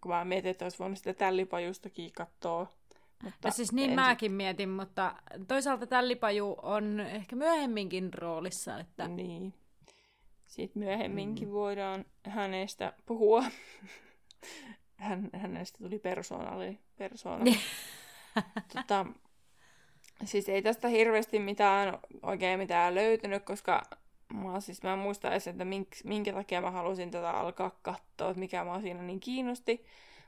[0.00, 2.66] Kun mä mietin, että olisi voinut sitä tällipajustakin katsoa.
[3.22, 4.04] Mutta no siis niin ensin...
[4.04, 5.14] mäkin mietin, mutta
[5.48, 8.78] toisaalta tällipaju on ehkä myöhemminkin roolissa.
[8.78, 9.08] Että...
[9.08, 9.54] Niin.
[10.46, 11.52] Sitten myöhemminkin mm.
[11.52, 13.44] voidaan hänestä puhua.
[14.96, 17.44] Hän, hänestä tuli persoonalli, persoona.
[18.74, 19.06] tota,
[20.24, 23.82] siis ei tästä hirveästi mitään, oikein mitään löytynyt, koska
[24.32, 28.28] mä, siis mä en muista edes, että mink, minkä takia mä halusin tätä alkaa katsoa,
[28.30, 29.84] että mikä mä siinä niin kiinnosti.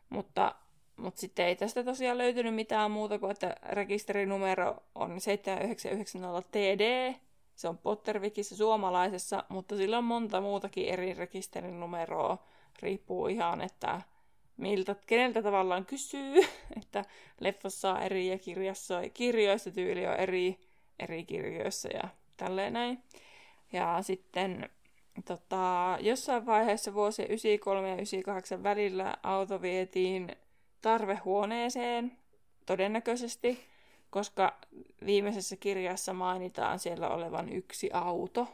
[0.09, 0.55] Mutta,
[0.97, 7.15] mutta sitten ei tästä tosiaan löytynyt mitään muuta kuin, että rekisterinumero on 7990 TD.
[7.55, 12.39] Se on Pottervikissä suomalaisessa, mutta sillä on monta muutakin eri rekisterinumeroa.
[12.83, 14.03] Riippuu ihan, että
[14.57, 16.41] miltä, keneltä tavallaan kysyy,
[16.81, 17.05] että
[17.41, 20.59] leffossa on eri ja kirjassa, kirjoissa tyyli on eri,
[20.99, 23.03] eri kirjoissa ja tälleen näin.
[23.73, 24.71] Ja sitten
[25.25, 30.37] tota, jossain vaiheessa vuosien 93 ja 98 välillä auto vietiin
[30.81, 32.19] tarvehuoneeseen,
[32.67, 33.61] todennäköisesti,
[34.11, 34.59] koska
[35.07, 38.49] viimeisessä kirjassa mainitaan siellä olevan yksi auto.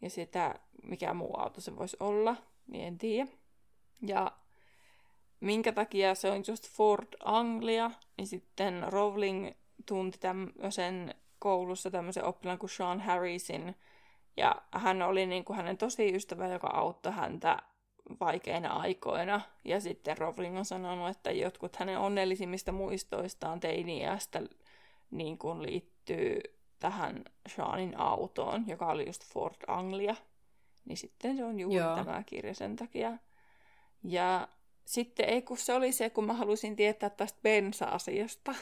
[0.00, 3.30] Ja sitä, mikä muu auto se voisi olla, niin en tiedä.
[4.06, 4.32] Ja
[5.40, 9.50] minkä takia se on just Ford Anglia, niin sitten Rowling
[9.86, 13.74] tunti tämmöisen koulussa tämmöisen oppilaan kuin Sean Harrisin,
[14.36, 17.58] ja hän oli niin kuin hänen tosi ystävä, joka auttoi häntä
[18.20, 19.40] vaikeina aikoina.
[19.64, 24.42] Ja sitten Rowling on sanonut, että jotkut hänen onnellisimmista muistoistaan teiniästä
[25.10, 26.40] niin kuin liittyy
[26.78, 30.16] tähän Seanin autoon, joka oli just Ford Anglia.
[30.84, 31.96] Niin sitten se on juuri Joo.
[31.96, 33.18] tämä kirja sen takia.
[34.02, 34.48] Ja
[34.86, 38.54] sitten ei kun se oli se, kun mä halusin tietää tästä bensa-asiasta.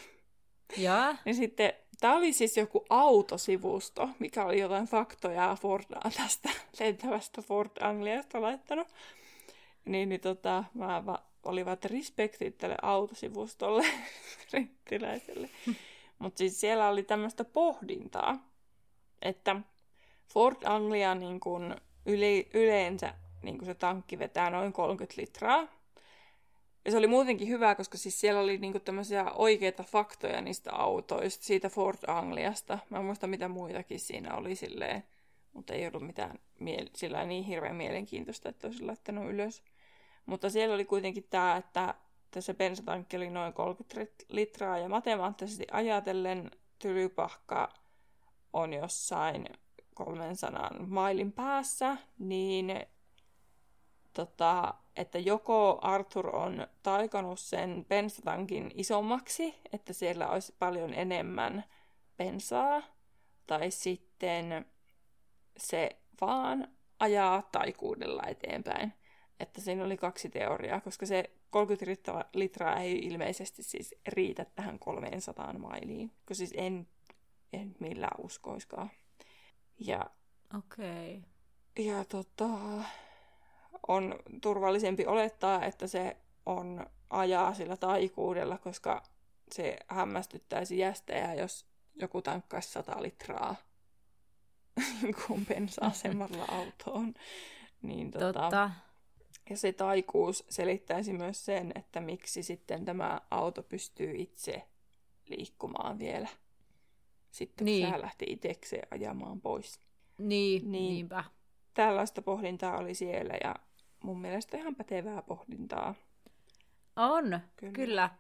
[0.77, 1.17] Ja.
[1.25, 6.51] niin sitten, tämä oli siis joku autosivusto, mikä oli jotain faktoja Fordaa tästä
[6.81, 8.89] lentävästä Ford Angliasta laittanut.
[9.85, 13.87] Niin, niin tota, mä va- olivat respektit tälle autosivustolle,
[14.53, 15.51] rittiläiselle.
[16.19, 18.49] Mutta siis siellä oli tämmöistä pohdintaa,
[19.23, 19.57] että
[20.33, 25.69] Ford Anglia niin kun yle- yleensä niin kun se tankki vetää noin 30 litraa,
[26.85, 31.45] ja se oli muutenkin hyvä, koska siis siellä oli niinku tämmöisiä oikeita faktoja niistä autoista,
[31.45, 32.79] siitä Ford Angliasta.
[32.91, 35.05] Mä en muista mitä muitakin siinä oli silleen,
[35.53, 36.39] mutta ei ollut mitään
[36.95, 39.63] sillä niin hirveän mielenkiintoista, että olisi laittanut ylös.
[40.27, 41.95] Mutta siellä oli kuitenkin tämä, että
[42.31, 47.73] tässä bensatankki oli noin 30 litraa ja matemaattisesti ajatellen tylypahka
[48.53, 49.47] on jossain
[49.95, 52.87] 300 mailin päässä, niin
[54.13, 61.65] tota, että joko Arthur on taikanut sen bensatankin isommaksi, että siellä olisi paljon enemmän
[62.17, 62.83] bensaa,
[63.47, 64.67] tai sitten
[65.57, 65.91] se
[66.21, 66.69] vaan
[66.99, 68.93] ajaa taikuudella eteenpäin.
[69.41, 75.53] Että siinä oli kaksi teoriaa, koska se 30 litraa ei ilmeisesti siis riitä tähän 300
[75.59, 76.89] mailiin, koska siis en,
[77.53, 78.91] en millään uskoiskaan.
[79.79, 80.11] Ja,
[80.59, 81.17] Okei.
[81.17, 81.87] Okay.
[81.87, 82.49] Ja tota,
[83.89, 86.17] on turvallisempi olettaa, että se
[86.47, 89.03] on ajaa sillä taikuudella, koska
[89.53, 93.57] se hämmästyttäisi jästejä, jos joku tankkaisi 100 litraa
[95.27, 97.15] kun bensa-asemalla autoon.
[97.83, 98.71] Niin, tota, Totta.
[99.51, 104.63] Ja se taikuus selittäisi myös sen, että miksi sitten tämä auto pystyy itse
[105.29, 106.29] liikkumaan vielä.
[107.31, 107.91] Sitten niin.
[107.93, 109.81] kun lähti itsekseen ajamaan pois.
[110.19, 111.25] Niin, niin, niinpä.
[111.75, 113.55] Tällaista pohdintaa oli siellä ja
[114.05, 115.95] mun mielestä ihan pätevää pohdintaa.
[116.97, 117.73] On, kyllä.
[117.73, 118.11] kyllä.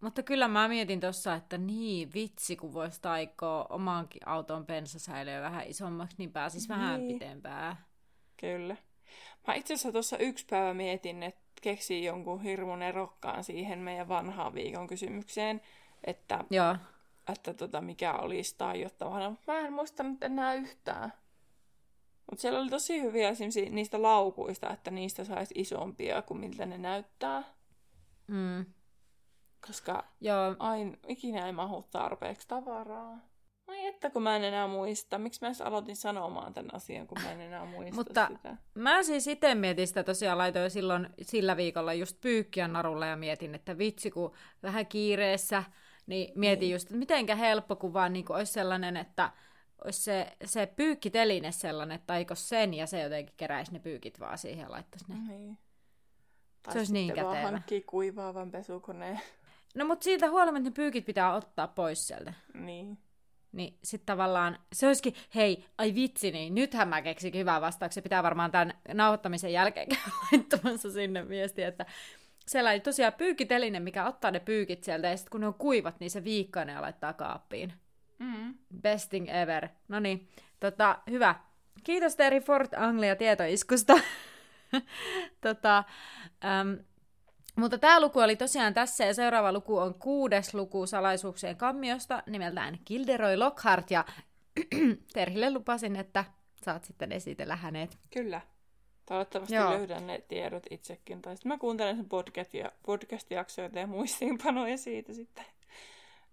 [0.00, 5.66] Mutta kyllä mä mietin tuossa, että niin vitsi, kun voisi taikoa omaankin auton bensasäiliö vähän
[5.66, 6.78] isommaksi, niin pääsis niin.
[6.78, 7.76] vähän pitempään.
[8.36, 8.76] Kyllä.
[9.46, 14.54] Mä itse asiassa tuossa yksi päivä mietin, että keksin jonkun hirmun erokkaan siihen meidän vanhaan
[14.54, 15.60] viikon kysymykseen,
[16.04, 16.76] että, Joo.
[17.32, 19.36] että tota, mikä olisi taiottavana.
[19.46, 21.12] Mä en muista nyt enää yhtään.
[22.30, 26.78] Mutta siellä oli tosi hyviä esimerkiksi niistä laukuista, että niistä saisi isompia kuin miltä ne
[26.78, 27.42] näyttää.
[28.26, 28.66] Mm.
[29.66, 30.56] Koska Joo.
[30.58, 33.18] aina ikinä ei mahu tarpeeksi tavaraa.
[33.66, 35.18] Ai että kun mä en enää muista.
[35.18, 38.56] Miksi mä aloitin sanomaan tämän asian, kun mä en enää muista Mutta sitä.
[38.74, 43.54] mä siis itse mietin sitä tosiaan, laitoin silloin sillä viikolla just pyykkiä narulla ja mietin,
[43.54, 45.64] että vitsi kun vähän kiireessä,
[46.06, 46.72] niin mietin niin.
[46.72, 49.30] just, että mitenkä helppo, kun vaan niin kuin olisi sellainen, että
[49.84, 54.38] olisi se, se pyykkiteline sellainen, että taiko sen ja se jotenkin keräisi ne pyykit vaan
[54.38, 55.14] siihen ja laittaisi ne.
[55.28, 55.58] Niin.
[56.62, 57.32] Tai se olisi niin kätevä.
[57.32, 59.20] vaan hankkii kuivaavan pesukoneen.
[59.74, 62.32] No mutta siitä huolimatta ne pyykit pitää ottaa pois sieltä.
[62.54, 62.98] Niin.
[63.52, 68.02] niin sitten tavallaan se olisikin, hei, ai vitsi, niin nythän mä keksikin hyvää vastauksen.
[68.02, 69.88] Pitää varmaan tämän nauhoittamisen jälkeen
[70.32, 71.86] laittamassa sinne viestiä, että
[72.46, 76.10] sellainen tosiaan pyykiteline, mikä ottaa ne pyykit sieltä, ja sitten kun ne on kuivat, niin
[76.10, 77.72] se viikkaa ne ja laittaa kaappiin.
[78.18, 78.54] Mm.
[78.80, 79.68] Best thing ever.
[79.88, 80.28] No niin,
[80.60, 81.34] tota, hyvä.
[81.84, 83.94] Kiitos Teri Fort Anglia tietoiskusta.
[85.40, 85.84] tota,
[86.44, 86.78] äm,
[87.56, 92.78] mutta tämä luku oli tosiaan tässä, ja seuraava luku on kuudes luku salaisuuksien kammiosta, nimeltään
[92.84, 94.04] Kilderoy Lockhart, ja
[95.14, 96.24] Terhille lupasin, että
[96.64, 97.98] saat sitten esitellä hänet.
[98.10, 98.40] Kyllä.
[99.06, 99.70] Toivottavasti Joo.
[99.70, 101.22] löydän ne tiedot itsekin.
[101.22, 105.44] Tai sitten mä kuuntelen sen podcast- podcast-jaksoja ja muistiinpanoja siitä sitten.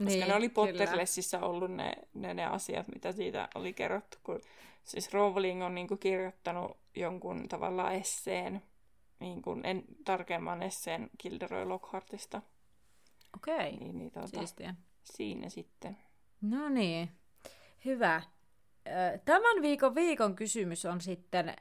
[0.04, 0.68] Koska Niin, ne oli kyllä.
[0.68, 4.18] Potterlessissä ollut ne, ne, ne asiat, mitä siitä oli kerrottu.
[4.24, 4.42] Kun,
[4.84, 8.64] siis Rowling on niinku kirjoittanut jonkun tavallaan esseen,
[9.20, 12.42] niinku en, tarkemman esseen Kilderoy Lockhartista.
[13.36, 14.76] Okei, Niin, niin tuota, siistiä.
[15.04, 15.98] siinä sitten.
[16.42, 17.10] No niin,
[17.86, 18.22] hyvä.
[19.26, 21.54] Tämän viikon viikon kysymys on sitten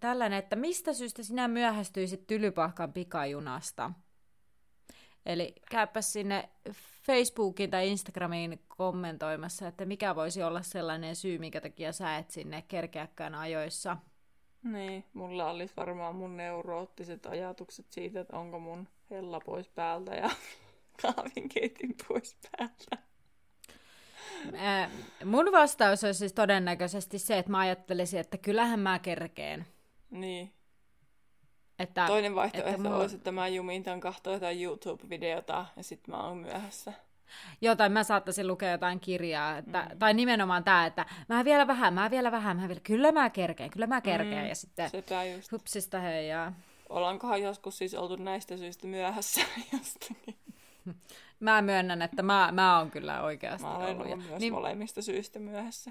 [0.00, 3.90] tällainen, että mistä syystä sinä myöhästyisit Tylypahkan pikajunasta?
[5.26, 6.48] Eli käypä sinne
[7.08, 12.64] Facebookiin tai Instagramiin kommentoimassa, että mikä voisi olla sellainen syy, minkä takia sä et sinne
[12.68, 13.96] kerkeäkään ajoissa.
[14.62, 20.30] Niin, mulla olisi varmaan mun neuroottiset ajatukset siitä, että onko mun hella pois päältä ja
[21.02, 23.08] kahvinkeitin pois päältä.
[24.56, 24.90] Ää,
[25.24, 29.66] mun vastaus olisi siis todennäköisesti se, että mä ajattelisin, että kyllähän mä kerkeen.
[30.10, 30.52] Niin.
[31.78, 36.16] Että, Toinen vaihtoehto että mulla- olisi, että mä jumintan kahtoa jotain YouTube-videota ja sit mä
[36.26, 36.92] oon myöhässä.
[37.60, 39.98] Joo, tai mä saattaisin lukea jotain kirjaa, että, mm.
[39.98, 43.70] tai nimenomaan tämä, että mä vielä vähän, mä vielä vähän, mä vielä, kyllä mä kerkeen,
[43.70, 45.52] kyllä mä kerkeen, Mm, ja sitten Sepä just.
[45.52, 46.52] hupsista heijaa.
[46.88, 49.40] Ollaankohan joskus siis oltu näistä syistä myöhässä
[49.72, 50.36] jostakin.
[51.40, 54.06] Mä myönnän, että mä, mä oon kyllä oikeasti Mä olen ollut.
[54.12, 55.90] ollut myös niin, molemmista syistä myöhässä.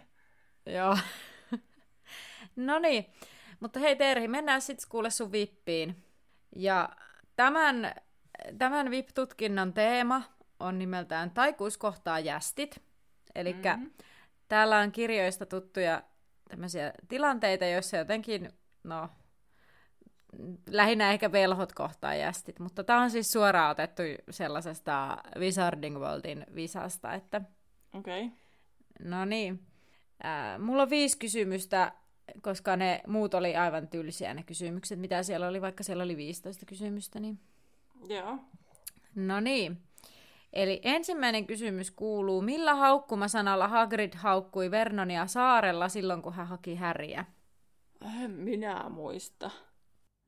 [0.66, 0.98] joo.
[2.56, 3.06] no niin,
[3.60, 6.04] mutta hei Terhi, mennään sitten kuule sun vippiin.
[6.56, 6.90] Ja
[7.36, 7.94] tämän,
[8.58, 10.24] tämän VIP-tutkinnon teema
[10.60, 12.82] on nimeltään Taikuus kohtaa jästit.
[13.36, 13.82] Eli mm-hmm.
[13.82, 13.90] Mhm.
[14.48, 16.04] täällä on kirjoista tuttuja
[16.50, 18.50] tämmöisiä tilanteita, joissa jotenkin,
[18.84, 19.10] no,
[20.70, 27.14] lähinnä ehkä velhot kohtaa jästit, mutta tämä on siis suoraan otettu sellaisesta Wizarding Worldin visasta,
[27.14, 27.42] että
[27.94, 28.26] Okei.
[28.26, 28.38] Okay.
[29.00, 29.68] no niin.
[30.24, 31.92] Ää, mulla on viisi kysymystä,
[32.42, 36.66] koska ne muut oli aivan tylsiä ne kysymykset, mitä siellä oli, vaikka siellä oli 15
[36.66, 37.40] kysymystä, niin
[38.10, 38.38] Joo.
[39.16, 39.78] No niin.
[40.54, 47.26] Eli ensimmäinen kysymys kuuluu, millä haukkumasanalla Hagrid haukkui Vernonia saarella silloin, kun hän haki häriä?
[48.24, 49.52] En minä muista.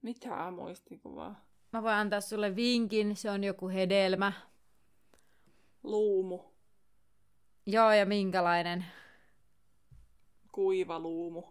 [0.02, 1.46] Mitä muistikuvaa?
[1.74, 4.32] Mä voin antaa sulle vinkin, se on joku hedelmä.
[5.84, 6.40] Luumu.
[7.66, 8.86] Joo, ja minkälainen?
[10.52, 11.44] Kuiva luumu.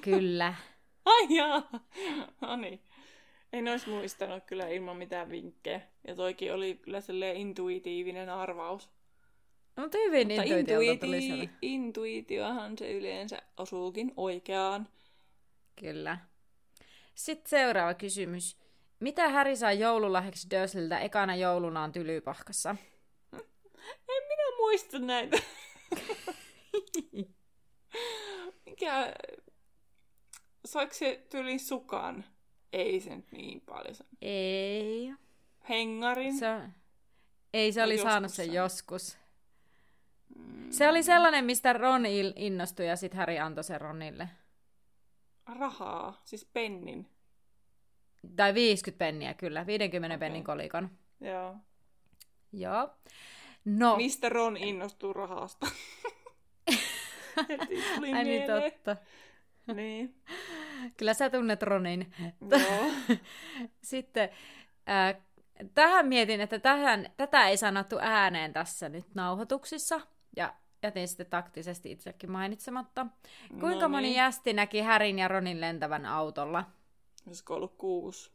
[0.00, 0.54] Kyllä.
[1.04, 1.70] Ai jaa.
[2.40, 2.80] No niin.
[3.52, 5.80] En olisi muistanut kyllä ilman mitään vinkkejä.
[6.06, 8.90] Ja toikin oli kyllä sellainen intuitiivinen arvaus.
[9.76, 11.50] Mutta hyvin Mutta tuli intuiti- sellainen.
[11.62, 14.88] intuitiohan se yleensä osuukin oikeaan.
[15.80, 16.18] Kyllä.
[17.14, 18.56] Sitten seuraava kysymys.
[19.00, 22.76] Mitä Häri sai joululahjaksi Dursliltä ekana joulunaan Tylypahkassa?
[24.08, 25.38] En minä muista näitä.
[28.66, 29.12] Mikä...
[30.64, 32.24] Saiko se tyli sukan?
[32.72, 33.96] Ei se nyt niin paljon.
[34.22, 35.12] Ei.
[35.68, 36.38] Hengarin?
[36.38, 36.46] Se,
[37.54, 39.18] ei, se oli joskus saanut sen joskus.
[40.36, 42.06] Mm, Se oli sellainen, mistä Ron
[42.36, 44.28] innostui ja sitten Harry antoi sen Ronille.
[45.58, 47.08] Rahaa, siis pennin.
[48.36, 49.66] Tai 50 penniä, kyllä.
[49.66, 50.18] 50 Okei.
[50.18, 50.90] pennin kolikon.
[51.20, 51.56] Joo.
[52.52, 52.90] Joo.
[53.64, 55.66] No, Mistä Ron innostuu rahasta?
[57.48, 58.96] Heti tuli ai niin totta.
[59.74, 60.14] Niin.
[60.96, 62.14] Kyllä sä tunnet Ronin.
[62.50, 62.90] Joo.
[63.82, 64.28] Sitten
[64.88, 65.22] äh,
[65.74, 70.00] tähän mietin, että tähän, tätä ei sanottu ääneen tässä nyt nauhoituksissa.
[70.36, 73.06] Ja jätin sitten taktisesti itsekin mainitsematta.
[73.60, 74.16] Kuinka No moni niin.
[74.16, 76.64] jästi näki Härin ja Ronin lentävän autolla?
[77.26, 78.30] Olisiko ollut kuusi?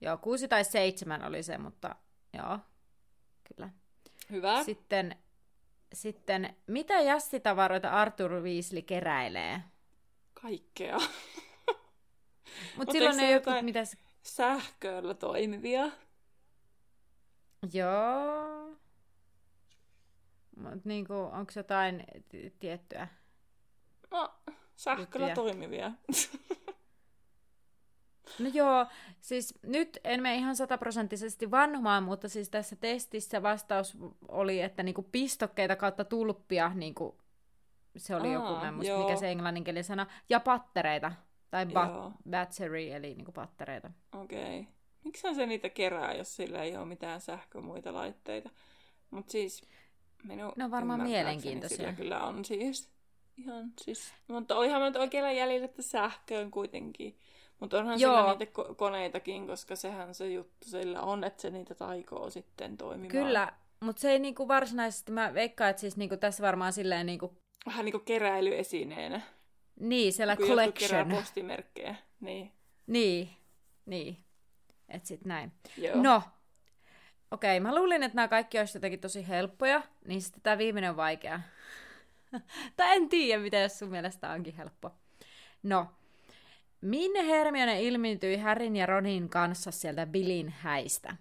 [0.00, 1.96] Joo, kuusi tai seitsemän oli se, mutta
[2.32, 2.58] joo,
[3.44, 3.70] kyllä.
[4.30, 4.64] Hyvä.
[4.64, 5.16] Sitten,
[5.92, 9.62] sitten mitä jassitavaroita Arthur Weasley keräilee?
[10.42, 10.98] Kaikkea.
[11.66, 11.82] Mutta
[12.76, 13.80] Mut silloin ne jotkut, mitä...
[14.22, 15.90] Sähköllä toimivia.
[17.72, 18.76] Joo.
[20.56, 23.08] Mut niinku, onko jotain t- tiettyä?
[24.10, 24.34] No,
[24.76, 25.34] sähköllä Juttuja.
[25.34, 25.92] toimivia.
[28.38, 28.86] No joo,
[29.20, 35.02] siis nyt en mene ihan sataprosenttisesti vanhomaan, mutta siis tässä testissä vastaus oli, että niinku
[35.02, 37.18] pistokkeita kautta tulppia, niinku,
[37.96, 41.12] se oli Aa, joku, mä en muista, mikä se englanninkielinen sana, ja pattereita,
[41.50, 43.90] tai bat- battery, eli niinku pattereita.
[44.12, 44.60] Okei.
[44.60, 44.72] Okay.
[45.04, 48.50] Miksi se niitä kerää, jos sillä ei ole mitään sähkö muita laitteita?
[49.10, 49.62] Mutta siis
[50.24, 51.76] minun ne on varmaan mielenkiintoisia.
[51.76, 52.90] Sillä kyllä on siis
[53.36, 54.14] ihan siis...
[54.28, 57.18] Mutta olihan nyt oikealla jäljellä sähköön kuitenkin.
[57.62, 58.16] Mutta onhan Joo.
[58.16, 62.76] sillä niitä ko- koneitakin, koska sehän se juttu sillä on, että se niitä taikoo sitten
[62.76, 63.08] toimimaan.
[63.08, 67.36] Kyllä, mutta se ei niinku varsinaisesti, mä veikkaan, että siis niinku tässä varmaan silleen niinku...
[67.66, 69.20] Vähän niinku keräilyesineenä.
[69.80, 70.90] Niin, siellä Kun collection.
[70.90, 71.94] kerää postimerkkejä.
[72.20, 72.52] Niin.
[72.86, 73.30] Niin,
[73.86, 74.16] niin.
[74.88, 75.52] Et sit näin.
[75.76, 76.02] Joo.
[76.02, 76.22] No,
[77.30, 80.90] okei, okay, mä luulin, että nämä kaikki olisi jotenkin tosi helppoja, niin sitten tämä viimeinen
[80.90, 81.40] on vaikea.
[82.76, 84.90] tai en tiedä, mitä jos sun mielestä onkin helppo.
[85.62, 85.86] No,
[86.82, 91.16] minne Hermione ilmentyi Härin ja Ronin kanssa sieltä Billin häistä?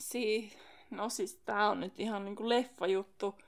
[0.00, 0.52] Si-
[0.90, 3.38] no siis tää on nyt ihan niinku leffa-juttu,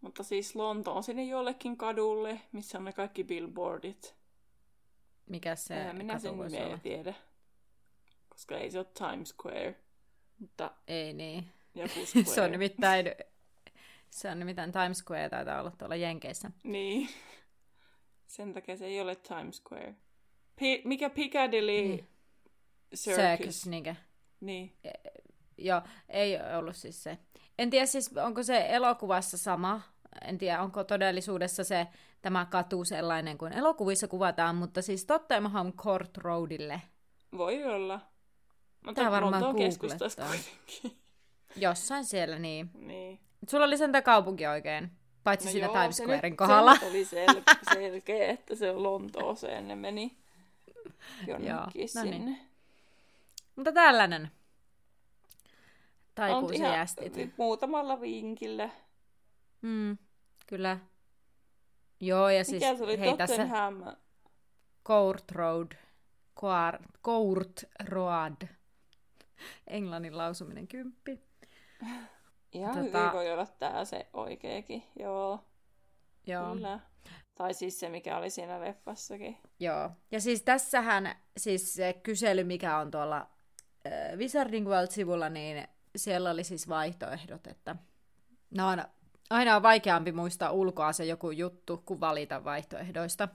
[0.00, 4.16] mutta siis Lontoon sinne jollekin kadulle, missä on ne kaikki billboardit.
[5.26, 7.14] Mikä se Eihän minä sen nimeä tiedä,
[8.28, 9.80] koska ei se ole Times Square.
[10.38, 11.52] Mutta ei niin.
[11.74, 12.26] Joku square.
[12.34, 13.06] se on nimittäin
[14.10, 16.50] se on nimittäin Times Square, taitaa olla tuolla Jenkeissä.
[16.64, 17.08] Niin.
[18.26, 19.94] Sen takia se ei ole Times Square.
[20.62, 22.08] P- mikä Piccadilly niin.
[22.96, 23.24] Circus?
[23.24, 23.94] Circus, niinkö?
[24.40, 24.76] Niin.
[24.84, 24.90] E-
[25.58, 27.18] joo, ei ollut siis se.
[27.58, 29.80] En tiedä siis, onko se elokuvassa sama.
[30.24, 31.86] En tiedä, onko todellisuudessa se
[32.22, 36.82] tämä katu sellainen kuin elokuvissa kuvataan, mutta siis Tottenham Court Roadille.
[37.36, 38.00] Voi olla.
[38.86, 40.30] Mutta Tämä varmaan googlettaa.
[41.56, 42.70] Jossain siellä, niin.
[42.74, 43.20] niin.
[43.48, 44.90] Sulla oli sen kaupunki oikein,
[45.24, 46.76] paitsi no siinä joo, Times Squaren kohdalla.
[46.76, 50.21] Se oli sel- selkeä, että se on Lontooseen ne meni
[51.26, 51.60] jonnekin joo,
[51.94, 52.12] no niin.
[52.12, 52.46] sinne.
[53.56, 54.30] Mutta tällainen.
[56.14, 57.12] Taikuusjästit.
[57.36, 58.70] Muutamalla vinkillä.
[59.62, 59.98] Mm,
[60.46, 60.78] kyllä.
[62.00, 63.48] Joo, ja siis Mikä se oli hei, tässä
[64.84, 65.72] Court Road.
[67.04, 68.48] Court Road.
[69.66, 71.20] Englannin lausuminen kymppi.
[72.52, 72.98] Ihan tota...
[72.98, 75.44] hyvin voi olla tää se oikeakin, joo.
[76.26, 76.54] Joo.
[76.54, 76.80] Kyllä.
[77.42, 79.38] Tai siis se, mikä oli siinä leffassakin.
[79.60, 79.90] Joo.
[80.10, 83.16] Ja siis tässähän siis se kysely, mikä on tuolla
[83.86, 87.76] äh, Wizarding World-sivulla, niin siellä oli siis vaihtoehdot, että
[88.50, 88.84] no on,
[89.30, 93.28] aina on vaikeampi muistaa ulkoa se joku juttu, kuin valita vaihtoehdoista.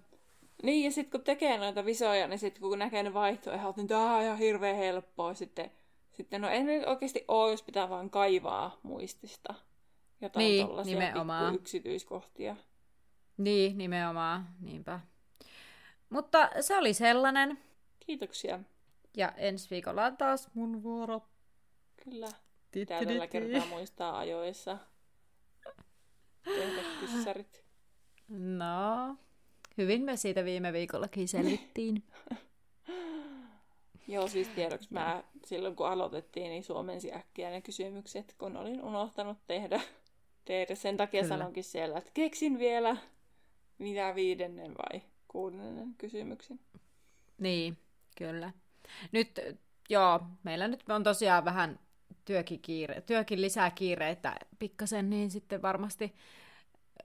[0.63, 4.15] Niin, ja sitten kun tekee noita visoja, niin sitten kun näkee ne vaihtoehdot, niin tämä
[4.15, 5.71] on ihan hirveän helppoa sitten
[6.13, 9.53] sitten no ei nyt oikeasti ole, jos pitää vaan kaivaa muistista
[10.21, 11.55] jotain niin, nimenomaan.
[11.55, 12.55] yksityiskohtia.
[13.37, 14.99] Niin, nimenomaan, niinpä.
[16.09, 17.59] Mutta se oli sellainen.
[17.99, 18.59] Kiitoksia.
[19.17, 21.21] Ja ensi viikolla on taas mun vuoro.
[22.03, 22.27] Kyllä.
[22.71, 24.77] Pitää tällä kertaa muistaa ajoissa
[26.43, 27.63] tehdä kyssärit.
[28.29, 29.15] No,
[29.77, 32.03] hyvin me siitä viime viikollakin selvittiin.
[34.07, 39.37] Joo, siis tiedoksi mä silloin kun aloitettiin, niin suomensi äkkiä ne kysymykset, kun olin unohtanut
[39.47, 39.81] tehdä.
[40.45, 40.75] tehdä.
[40.75, 41.37] Sen takia kyllä.
[41.37, 42.97] sanonkin siellä, että keksin vielä
[43.77, 46.59] mitä viidennen vai kuudennen kysymyksen.
[47.37, 47.77] Niin,
[48.17, 48.51] kyllä.
[49.11, 49.39] Nyt,
[49.89, 51.79] joo, meillä nyt on tosiaan vähän
[52.25, 56.15] työkin, kiire, työkin lisää kiireitä pikkasen, niin sitten varmasti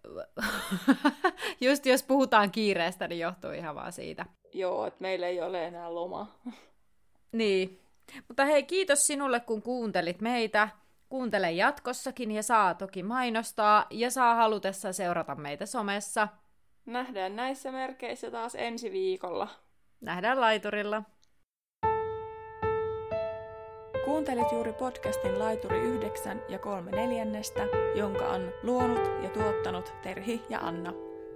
[1.61, 4.27] just jos puhutaan kiireestä, niin johtuu ihan vaan siitä.
[4.53, 6.39] Joo, että meillä ei ole enää loma.
[7.33, 7.81] Niin.
[8.29, 10.68] Mutta hei, kiitos sinulle, kun kuuntelit meitä.
[11.09, 16.29] Kuuntele jatkossakin ja saa toki mainostaa ja saa halutessa seurata meitä somessa.
[16.87, 19.49] Nähdään näissä merkeissä taas ensi viikolla.
[20.01, 21.03] Nähdään laiturilla.
[24.05, 30.59] Kuuntelit juuri podcastin Laituri 9 ja 3 neljännestä, jonka on luonut ja tuottanut Terhi ja
[30.59, 30.93] Anna.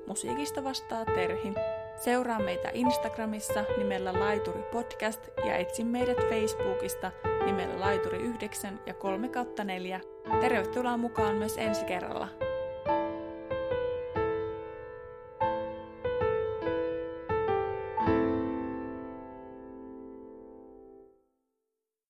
[0.06, 1.52] Musiikista vastaa Terhi.
[1.96, 7.12] Seuraa meitä Instagramissa nimellä Laituri Podcast ja etsi meidät Facebookista
[7.44, 9.30] nimellä Laituri 9 ja 3
[9.64, 10.00] 4.
[10.40, 12.45] Tervetuloa mukaan myös ensi kerralla.